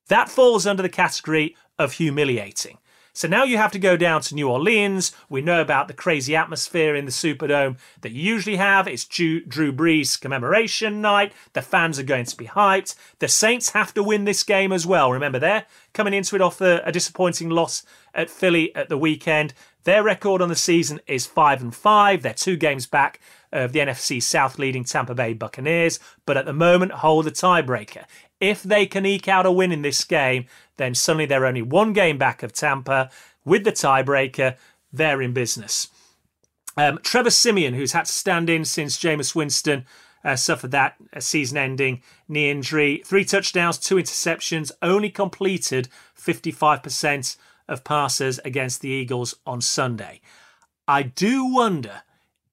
That 0.08 0.28
falls 0.28 0.66
under 0.66 0.82
the 0.82 0.88
category 0.88 1.56
of 1.78 1.94
humiliating. 1.94 2.78
So 3.14 3.28
now 3.28 3.44
you 3.44 3.58
have 3.58 3.72
to 3.72 3.78
go 3.78 3.96
down 3.96 4.22
to 4.22 4.34
New 4.34 4.48
Orleans. 4.48 5.12
We 5.28 5.42
know 5.42 5.60
about 5.60 5.86
the 5.86 5.94
crazy 5.94 6.34
atmosphere 6.34 6.94
in 6.94 7.04
the 7.04 7.10
Superdome 7.10 7.76
that 8.00 8.12
you 8.12 8.22
usually 8.22 8.56
have. 8.56 8.88
It's 8.88 9.04
Drew, 9.04 9.42
Brees 9.44 10.18
commemoration 10.18 11.02
night. 11.02 11.34
The 11.52 11.60
fans 11.60 11.98
are 11.98 12.04
going 12.04 12.24
to 12.24 12.36
be 12.36 12.46
hyped. 12.46 12.94
The 13.18 13.28
Saints 13.28 13.70
have 13.70 13.92
to 13.94 14.02
win 14.02 14.24
this 14.24 14.42
game 14.42 14.72
as 14.72 14.86
well. 14.86 15.12
Remember, 15.12 15.38
they're 15.38 15.66
coming 15.92 16.14
into 16.14 16.36
it 16.36 16.42
off 16.42 16.62
a, 16.62 16.80
a 16.86 16.92
disappointing 16.92 17.50
loss 17.50 17.84
at 18.14 18.30
Philly 18.30 18.74
at 18.74 18.88
the 18.88 18.98
weekend. 18.98 19.52
Their 19.84 20.02
record 20.02 20.40
on 20.40 20.48
the 20.48 20.56
season 20.56 21.00
is 21.06 21.26
five 21.26 21.60
and 21.60 21.74
five. 21.74 22.22
They're 22.22 22.32
two 22.32 22.56
games 22.56 22.86
back 22.86 23.20
of 23.52 23.72
the 23.72 23.80
NFC 23.80 24.22
South 24.22 24.58
leading 24.58 24.84
Tampa 24.84 25.14
Bay 25.14 25.34
Buccaneers, 25.34 26.00
but 26.24 26.36
at 26.36 26.46
the 26.46 26.52
moment 26.52 26.92
hold 26.92 27.26
the 27.26 27.30
tiebreaker. 27.30 28.04
If 28.40 28.62
they 28.62 28.86
can 28.86 29.04
eke 29.04 29.28
out 29.28 29.46
a 29.46 29.52
win 29.52 29.70
in 29.70 29.82
this 29.82 30.02
game, 30.04 30.46
then 30.82 30.94
suddenly 30.94 31.26
they're 31.26 31.46
only 31.46 31.62
one 31.62 31.92
game 31.92 32.18
back 32.18 32.42
of 32.42 32.52
Tampa. 32.52 33.10
With 33.44 33.64
the 33.64 33.72
tiebreaker, 33.72 34.56
they're 34.92 35.22
in 35.22 35.32
business. 35.32 35.88
Um, 36.76 36.98
Trevor 37.02 37.30
Siemian, 37.30 37.74
who's 37.74 37.92
had 37.92 38.06
to 38.06 38.12
stand 38.12 38.50
in 38.50 38.64
since 38.64 38.98
Jameis 38.98 39.34
Winston 39.34 39.86
uh, 40.24 40.36
suffered 40.36 40.70
that 40.72 40.96
uh, 41.12 41.20
season 41.20 41.58
ending 41.58 42.02
knee 42.28 42.50
injury, 42.50 43.02
three 43.04 43.24
touchdowns, 43.24 43.78
two 43.78 43.96
interceptions, 43.96 44.72
only 44.80 45.10
completed 45.10 45.88
55% 46.18 47.36
of 47.68 47.84
passes 47.84 48.40
against 48.44 48.80
the 48.80 48.88
Eagles 48.88 49.34
on 49.46 49.60
Sunday. 49.60 50.20
I 50.88 51.02
do 51.02 51.44
wonder 51.44 52.02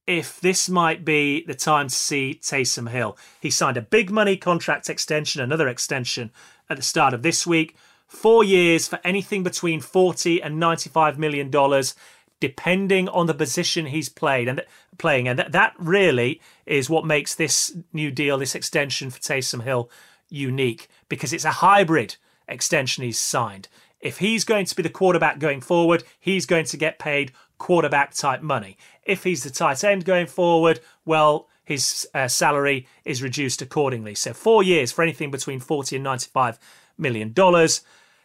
if 0.06 0.40
this 0.42 0.70
might 0.70 1.06
be 1.06 1.46
the 1.46 1.54
time 1.54 1.88
to 1.88 1.96
see 1.96 2.40
Taysom 2.42 2.90
Hill. 2.90 3.18
He 3.40 3.52
signed 3.52 3.78
a 3.78 3.82
big 3.82 4.10
money 4.10 4.38
contract 4.38 4.90
extension, 4.90 5.42
another 5.42 5.68
extension 5.68 6.32
at 6.70 6.78
the 6.78 6.84
start 6.84 7.14
of 7.14 7.22
this 7.22 7.46
week. 7.46 7.76
Four 8.10 8.44
years 8.44 8.88
for 8.88 9.00
anything 9.04 9.44
between 9.44 9.80
40 9.80 10.42
and 10.42 10.60
95 10.60 11.18
million 11.18 11.50
dollars, 11.50 11.96
depending 12.40 13.08
on 13.08 13.28
the 13.28 13.34
position 13.34 13.86
he's 13.86 14.10
played 14.10 14.48
and 14.48 14.62
playing. 14.98 15.28
And 15.28 15.38
that, 15.40 15.52
that 15.52 15.74
really 15.78 16.42
is 16.66 16.90
what 16.90 17.06
makes 17.06 17.36
this 17.36 17.78
new 17.94 18.10
deal, 18.12 18.38
this 18.38 18.56
extension 18.56 19.10
for 19.12 19.20
Taysom 19.20 19.64
Hill, 19.64 19.90
unique 20.30 20.90
because 21.08 21.34
it's 21.34 21.46
a 21.46 21.52
hybrid 21.52 22.16
extension 22.48 23.04
he's 23.04 23.20
signed. 23.20 23.68
If 24.02 24.18
he's 24.18 24.44
going 24.44 24.66
to 24.66 24.76
be 24.76 24.84
the 24.84 24.90
quarterback 24.90 25.40
going 25.40 25.62
forward, 25.62 26.04
he's 26.20 26.46
going 26.46 26.66
to 26.66 26.78
get 26.78 27.00
paid 27.00 27.32
quarterback 27.58 28.14
type 28.16 28.42
money. 28.42 28.78
If 29.04 29.24
he's 29.24 29.44
the 29.44 29.50
tight 29.50 29.84
end 29.84 30.04
going 30.04 30.28
forward, 30.28 30.80
well, 31.06 31.48
his 31.64 32.08
uh, 32.16 32.28
salary 32.28 32.88
is 33.06 33.22
reduced 33.22 33.62
accordingly. 33.62 34.16
So 34.16 34.34
four 34.34 34.64
years 34.64 34.92
for 34.92 35.04
anything 35.04 35.30
between 35.30 35.60
40 35.60 35.98
and 35.98 36.04
95 36.04 36.58
million 36.98 37.34
dollars. 37.34 37.82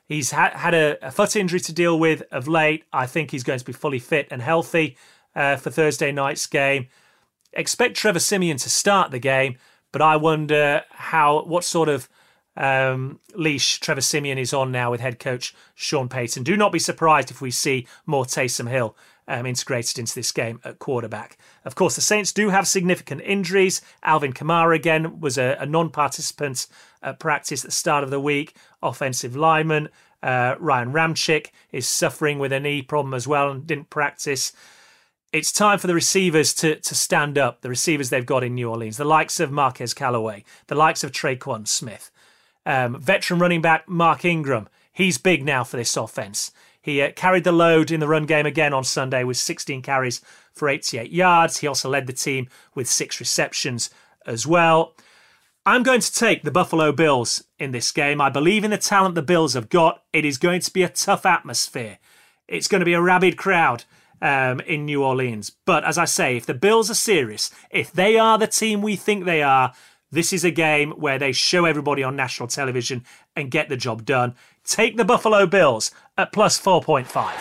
He's 0.06 0.32
ha- 0.32 0.52
had 0.54 0.74
a, 0.74 1.06
a, 1.06 1.10
foot 1.10 1.34
injury 1.34 1.60
to 1.60 1.72
deal 1.72 1.98
with 1.98 2.22
of 2.30 2.46
late. 2.46 2.84
I 2.92 3.06
think 3.06 3.30
he's 3.30 3.42
going 3.42 3.58
to 3.58 3.64
be 3.64 3.72
fully 3.72 3.98
fit 3.98 4.28
and 4.30 4.42
healthy 4.42 4.96
uh, 5.34 5.56
for 5.56 5.70
Thursday 5.70 6.12
night's 6.12 6.46
game. 6.46 6.88
Expect 7.54 7.96
Trevor 7.96 8.18
Siemian 8.18 8.58
to 8.58 8.68
start 8.68 9.10
the 9.10 9.18
game, 9.18 9.56
but 9.92 10.02
I 10.02 10.16
wonder 10.16 10.82
how 10.90 11.44
what 11.44 11.64
sort 11.64 11.88
of 11.88 12.08
um, 12.56 13.20
leash 13.34 13.80
Trevor 13.80 14.00
Siemian 14.00 14.38
is 14.38 14.52
on 14.52 14.70
now 14.70 14.90
with 14.90 15.00
head 15.00 15.18
coach 15.18 15.54
Sean 15.74 16.08
Payton. 16.08 16.42
Do 16.42 16.56
not 16.56 16.72
be 16.72 16.78
surprised 16.78 17.30
if 17.30 17.40
we 17.40 17.50
see 17.50 17.86
more 18.06 18.24
Taysom 18.24 18.68
Hill 18.68 18.96
um, 19.28 19.46
integrated 19.46 19.98
into 19.98 20.14
this 20.14 20.32
game 20.32 20.60
at 20.64 20.78
quarterback. 20.78 21.38
Of 21.64 21.74
course, 21.74 21.94
the 21.94 22.00
Saints 22.00 22.32
do 22.32 22.50
have 22.50 22.68
significant 22.68 23.22
injuries. 23.22 23.80
Alvin 24.02 24.32
Kamara, 24.32 24.74
again, 24.74 25.20
was 25.20 25.38
a, 25.38 25.56
a 25.58 25.66
non 25.66 25.90
participant 25.90 26.66
at 27.02 27.18
practice 27.18 27.64
at 27.64 27.68
the 27.68 27.76
start 27.76 28.04
of 28.04 28.10
the 28.10 28.20
week. 28.20 28.56
Offensive 28.82 29.37
lineman 29.37 29.88
uh, 30.24 30.56
Ryan 30.58 30.92
Ramczyk 30.92 31.48
is 31.70 31.87
suffering 31.87 32.38
with 32.38 32.52
a 32.52 32.58
knee 32.58 32.80
problem 32.80 33.12
as 33.12 33.28
well 33.28 33.50
and 33.50 33.66
didn't 33.66 33.90
practice. 33.90 34.52
It's 35.32 35.52
time 35.52 35.78
for 35.78 35.87
the 35.87 35.94
receivers 35.94 36.54
to, 36.54 36.76
to 36.76 36.94
stand 36.94 37.37
up, 37.37 37.60
the 37.60 37.68
receivers 37.68 38.08
they've 38.08 38.24
got 38.24 38.42
in 38.42 38.54
New 38.54 38.70
Orleans, 38.70 38.96
the 38.96 39.04
likes 39.04 39.38
of 39.38 39.50
Marquez 39.50 39.92
Callaway, 39.92 40.44
the 40.68 40.74
likes 40.74 41.04
of 41.04 41.12
Tre'Quan 41.12 41.68
Smith. 41.68 42.10
Um, 42.64 42.98
veteran 42.98 43.38
running 43.38 43.60
back 43.60 43.87
Mark 43.87 44.24
Ingram, 44.24 44.68
he's 44.92 45.18
big 45.18 45.44
now 45.44 45.62
for 45.62 45.76
this 45.76 45.96
offense. 45.96 46.52
He 46.84 47.00
uh, 47.00 47.12
carried 47.12 47.44
the 47.44 47.52
load 47.52 47.90
in 47.90 47.98
the 47.98 48.06
run 48.06 48.26
game 48.26 48.44
again 48.44 48.74
on 48.74 48.84
Sunday 48.84 49.24
with 49.24 49.38
16 49.38 49.80
carries 49.80 50.20
for 50.52 50.68
88 50.68 51.10
yards. 51.10 51.56
He 51.56 51.66
also 51.66 51.88
led 51.88 52.06
the 52.06 52.12
team 52.12 52.46
with 52.74 52.90
six 52.90 53.18
receptions 53.18 53.88
as 54.26 54.46
well. 54.46 54.94
I'm 55.64 55.82
going 55.82 56.02
to 56.02 56.12
take 56.12 56.42
the 56.42 56.50
Buffalo 56.50 56.92
Bills 56.92 57.42
in 57.58 57.72
this 57.72 57.90
game. 57.90 58.20
I 58.20 58.28
believe 58.28 58.64
in 58.64 58.70
the 58.70 58.76
talent 58.76 59.14
the 59.14 59.22
Bills 59.22 59.54
have 59.54 59.70
got. 59.70 60.02
It 60.12 60.26
is 60.26 60.36
going 60.36 60.60
to 60.60 60.70
be 60.70 60.82
a 60.82 60.90
tough 60.90 61.24
atmosphere. 61.24 61.98
It's 62.46 62.68
going 62.68 62.80
to 62.80 62.84
be 62.84 62.92
a 62.92 63.00
rabid 63.00 63.38
crowd 63.38 63.84
um, 64.20 64.60
in 64.60 64.84
New 64.84 65.02
Orleans. 65.02 65.52
But 65.64 65.84
as 65.84 65.96
I 65.96 66.04
say, 66.04 66.36
if 66.36 66.44
the 66.44 66.52
Bills 66.52 66.90
are 66.90 66.94
serious, 66.94 67.50
if 67.70 67.90
they 67.90 68.18
are 68.18 68.36
the 68.36 68.46
team 68.46 68.82
we 68.82 68.94
think 68.94 69.24
they 69.24 69.42
are, 69.42 69.72
this 70.12 70.34
is 70.34 70.44
a 70.44 70.50
game 70.50 70.92
where 70.92 71.18
they 71.18 71.32
show 71.32 71.64
everybody 71.64 72.02
on 72.02 72.14
national 72.14 72.48
television 72.48 73.02
and 73.34 73.50
get 73.50 73.70
the 73.70 73.76
job 73.76 74.04
done. 74.04 74.34
Take 74.64 74.96
the 74.96 75.05
Buffalo 75.05 75.46
Bills 75.46 75.90
at 76.16 76.33
plus 76.33 76.61
4.5. 76.61 77.35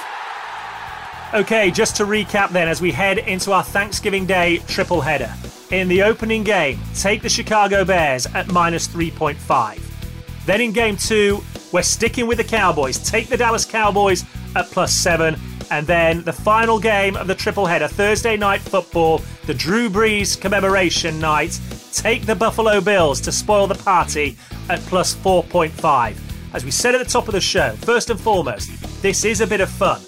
Okay, 1.34 1.72
just 1.72 1.96
to 1.96 2.06
recap 2.06 2.50
then, 2.50 2.68
as 2.68 2.82
we 2.82 2.92
head 2.92 3.18
into 3.18 3.54
our 3.54 3.64
Thanksgiving 3.64 4.26
Day 4.26 4.58
triple 4.68 5.02
header. 5.02 5.34
In 5.72 5.88
the 5.88 6.04
opening 6.04 6.44
game, 6.44 6.80
take 6.94 7.22
the 7.22 7.30
Chicago 7.30 7.86
Bears 7.86 8.28
at 8.28 8.52
minus 8.52 8.88
3.5. 8.88 10.46
Then 10.46 10.62
in 10.62 10.74
game 10.74 10.98
two, 10.98 11.42
we're 11.72 11.82
sticking 11.82 12.28
with 12.28 12.38
the 12.38 12.44
Cowboys. 12.44 13.00
Take 13.00 13.30
the 13.30 13.38
Dallas 13.38 13.66
Cowboys 13.66 14.26
at 14.56 14.68
plus 14.68 14.94
seven. 14.94 15.36
And 15.72 15.88
then 15.88 16.22
the 16.24 16.34
final 16.34 16.80
game 16.80 17.16
of 17.16 17.28
the 17.28 17.34
triple 17.34 17.66
header, 17.66 17.88
Thursday 17.88 18.38
night 18.38 18.62
football, 18.62 19.22
the 19.48 19.54
Drew 19.54 19.90
Brees 19.90 20.40
commemoration 20.40 21.20
night. 21.20 21.60
Take 21.94 22.26
the 22.26 22.36
Buffalo 22.36 22.82
Bills 22.82 23.22
to 23.22 23.32
spoil 23.32 23.66
the 23.66 23.76
party 23.76 24.38
at 24.70 24.82
plus 24.82 25.16
4.5. 25.16 26.33
As 26.54 26.64
we 26.64 26.70
said 26.70 26.94
at 26.94 27.00
the 27.00 27.10
top 27.10 27.28
of 27.28 27.34
the 27.34 27.42
show, 27.42 27.72
first 27.78 28.12
and 28.12 28.20
foremost, 28.20 29.02
this 29.02 29.26
is 29.26 29.42
a 29.42 29.48
bit 29.48 29.60
of 29.60 29.70
fun. 29.70 30.00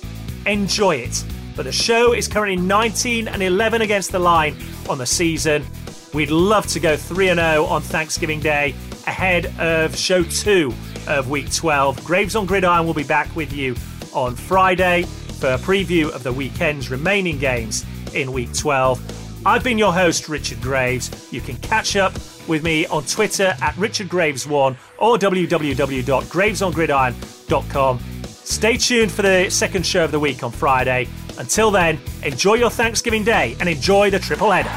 Enjoy 0.45 0.97
it. 0.97 1.23
But 1.55 1.63
the 1.63 1.71
show 1.71 2.13
is 2.13 2.27
currently 2.27 2.55
19 2.55 3.27
and 3.27 3.41
11 3.41 3.81
against 3.81 4.11
the 4.11 4.19
line 4.19 4.55
on 4.87 4.99
the 4.99 5.07
season. 5.07 5.65
We'd 6.13 6.29
love 6.29 6.67
to 6.67 6.79
go 6.79 6.95
3 6.95 7.33
0 7.33 7.65
on 7.65 7.81
Thanksgiving 7.81 8.39
Day 8.39 8.75
ahead 9.07 9.47
of 9.59 9.97
show 9.97 10.23
2 10.23 10.71
of 11.07 11.31
week 11.31 11.51
12. 11.51 12.05
Graves 12.05 12.35
on 12.35 12.45
Gridiron 12.45 12.85
will 12.85 12.93
be 12.93 13.03
back 13.03 13.35
with 13.35 13.51
you 13.51 13.75
on 14.13 14.35
Friday 14.35 15.03
for 15.39 15.47
a 15.47 15.57
preview 15.57 16.13
of 16.13 16.21
the 16.21 16.31
weekend's 16.31 16.91
remaining 16.91 17.39
games 17.39 17.85
in 18.13 18.31
week 18.31 18.53
12. 18.53 19.47
I've 19.47 19.63
been 19.63 19.79
your 19.79 19.93
host, 19.93 20.29
Richard 20.29 20.61
Graves. 20.61 21.27
You 21.31 21.41
can 21.41 21.57
catch 21.57 21.95
up 21.95 22.13
with 22.47 22.63
me 22.63 22.85
on 22.87 23.03
Twitter 23.05 23.55
at 23.61 23.75
RichardGraves1 23.75 24.75
or 24.97 25.17
www.gravesongridiron.com. 25.17 27.99
Stay 28.23 28.77
tuned 28.77 29.11
for 29.11 29.23
the 29.23 29.49
second 29.49 29.85
show 29.85 30.05
of 30.05 30.11
the 30.11 30.19
week 30.19 30.43
on 30.43 30.51
Friday. 30.51 31.07
Until 31.37 31.71
then, 31.71 31.99
enjoy 32.23 32.55
your 32.55 32.69
Thanksgiving 32.69 33.23
Day 33.23 33.55
and 33.59 33.67
enjoy 33.67 34.09
the 34.09 34.19
triple 34.19 34.51
header. 34.51 34.71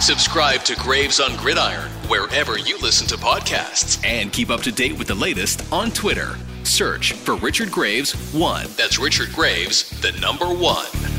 Subscribe 0.00 0.62
to 0.64 0.76
Graves 0.76 1.20
on 1.20 1.36
Gridiron 1.36 1.90
wherever 2.08 2.58
you 2.58 2.78
listen 2.78 3.06
to 3.08 3.16
podcasts. 3.16 4.04
And 4.04 4.32
keep 4.32 4.50
up 4.50 4.62
to 4.62 4.72
date 4.72 4.98
with 4.98 5.08
the 5.08 5.14
latest 5.14 5.70
on 5.72 5.90
Twitter. 5.90 6.36
Search 6.64 7.12
for 7.12 7.36
Richard 7.36 7.70
Graves 7.70 8.12
1. 8.32 8.66
That's 8.76 8.98
Richard 8.98 9.32
Graves, 9.32 9.88
the 10.00 10.12
number 10.20 10.46
one. 10.46 11.17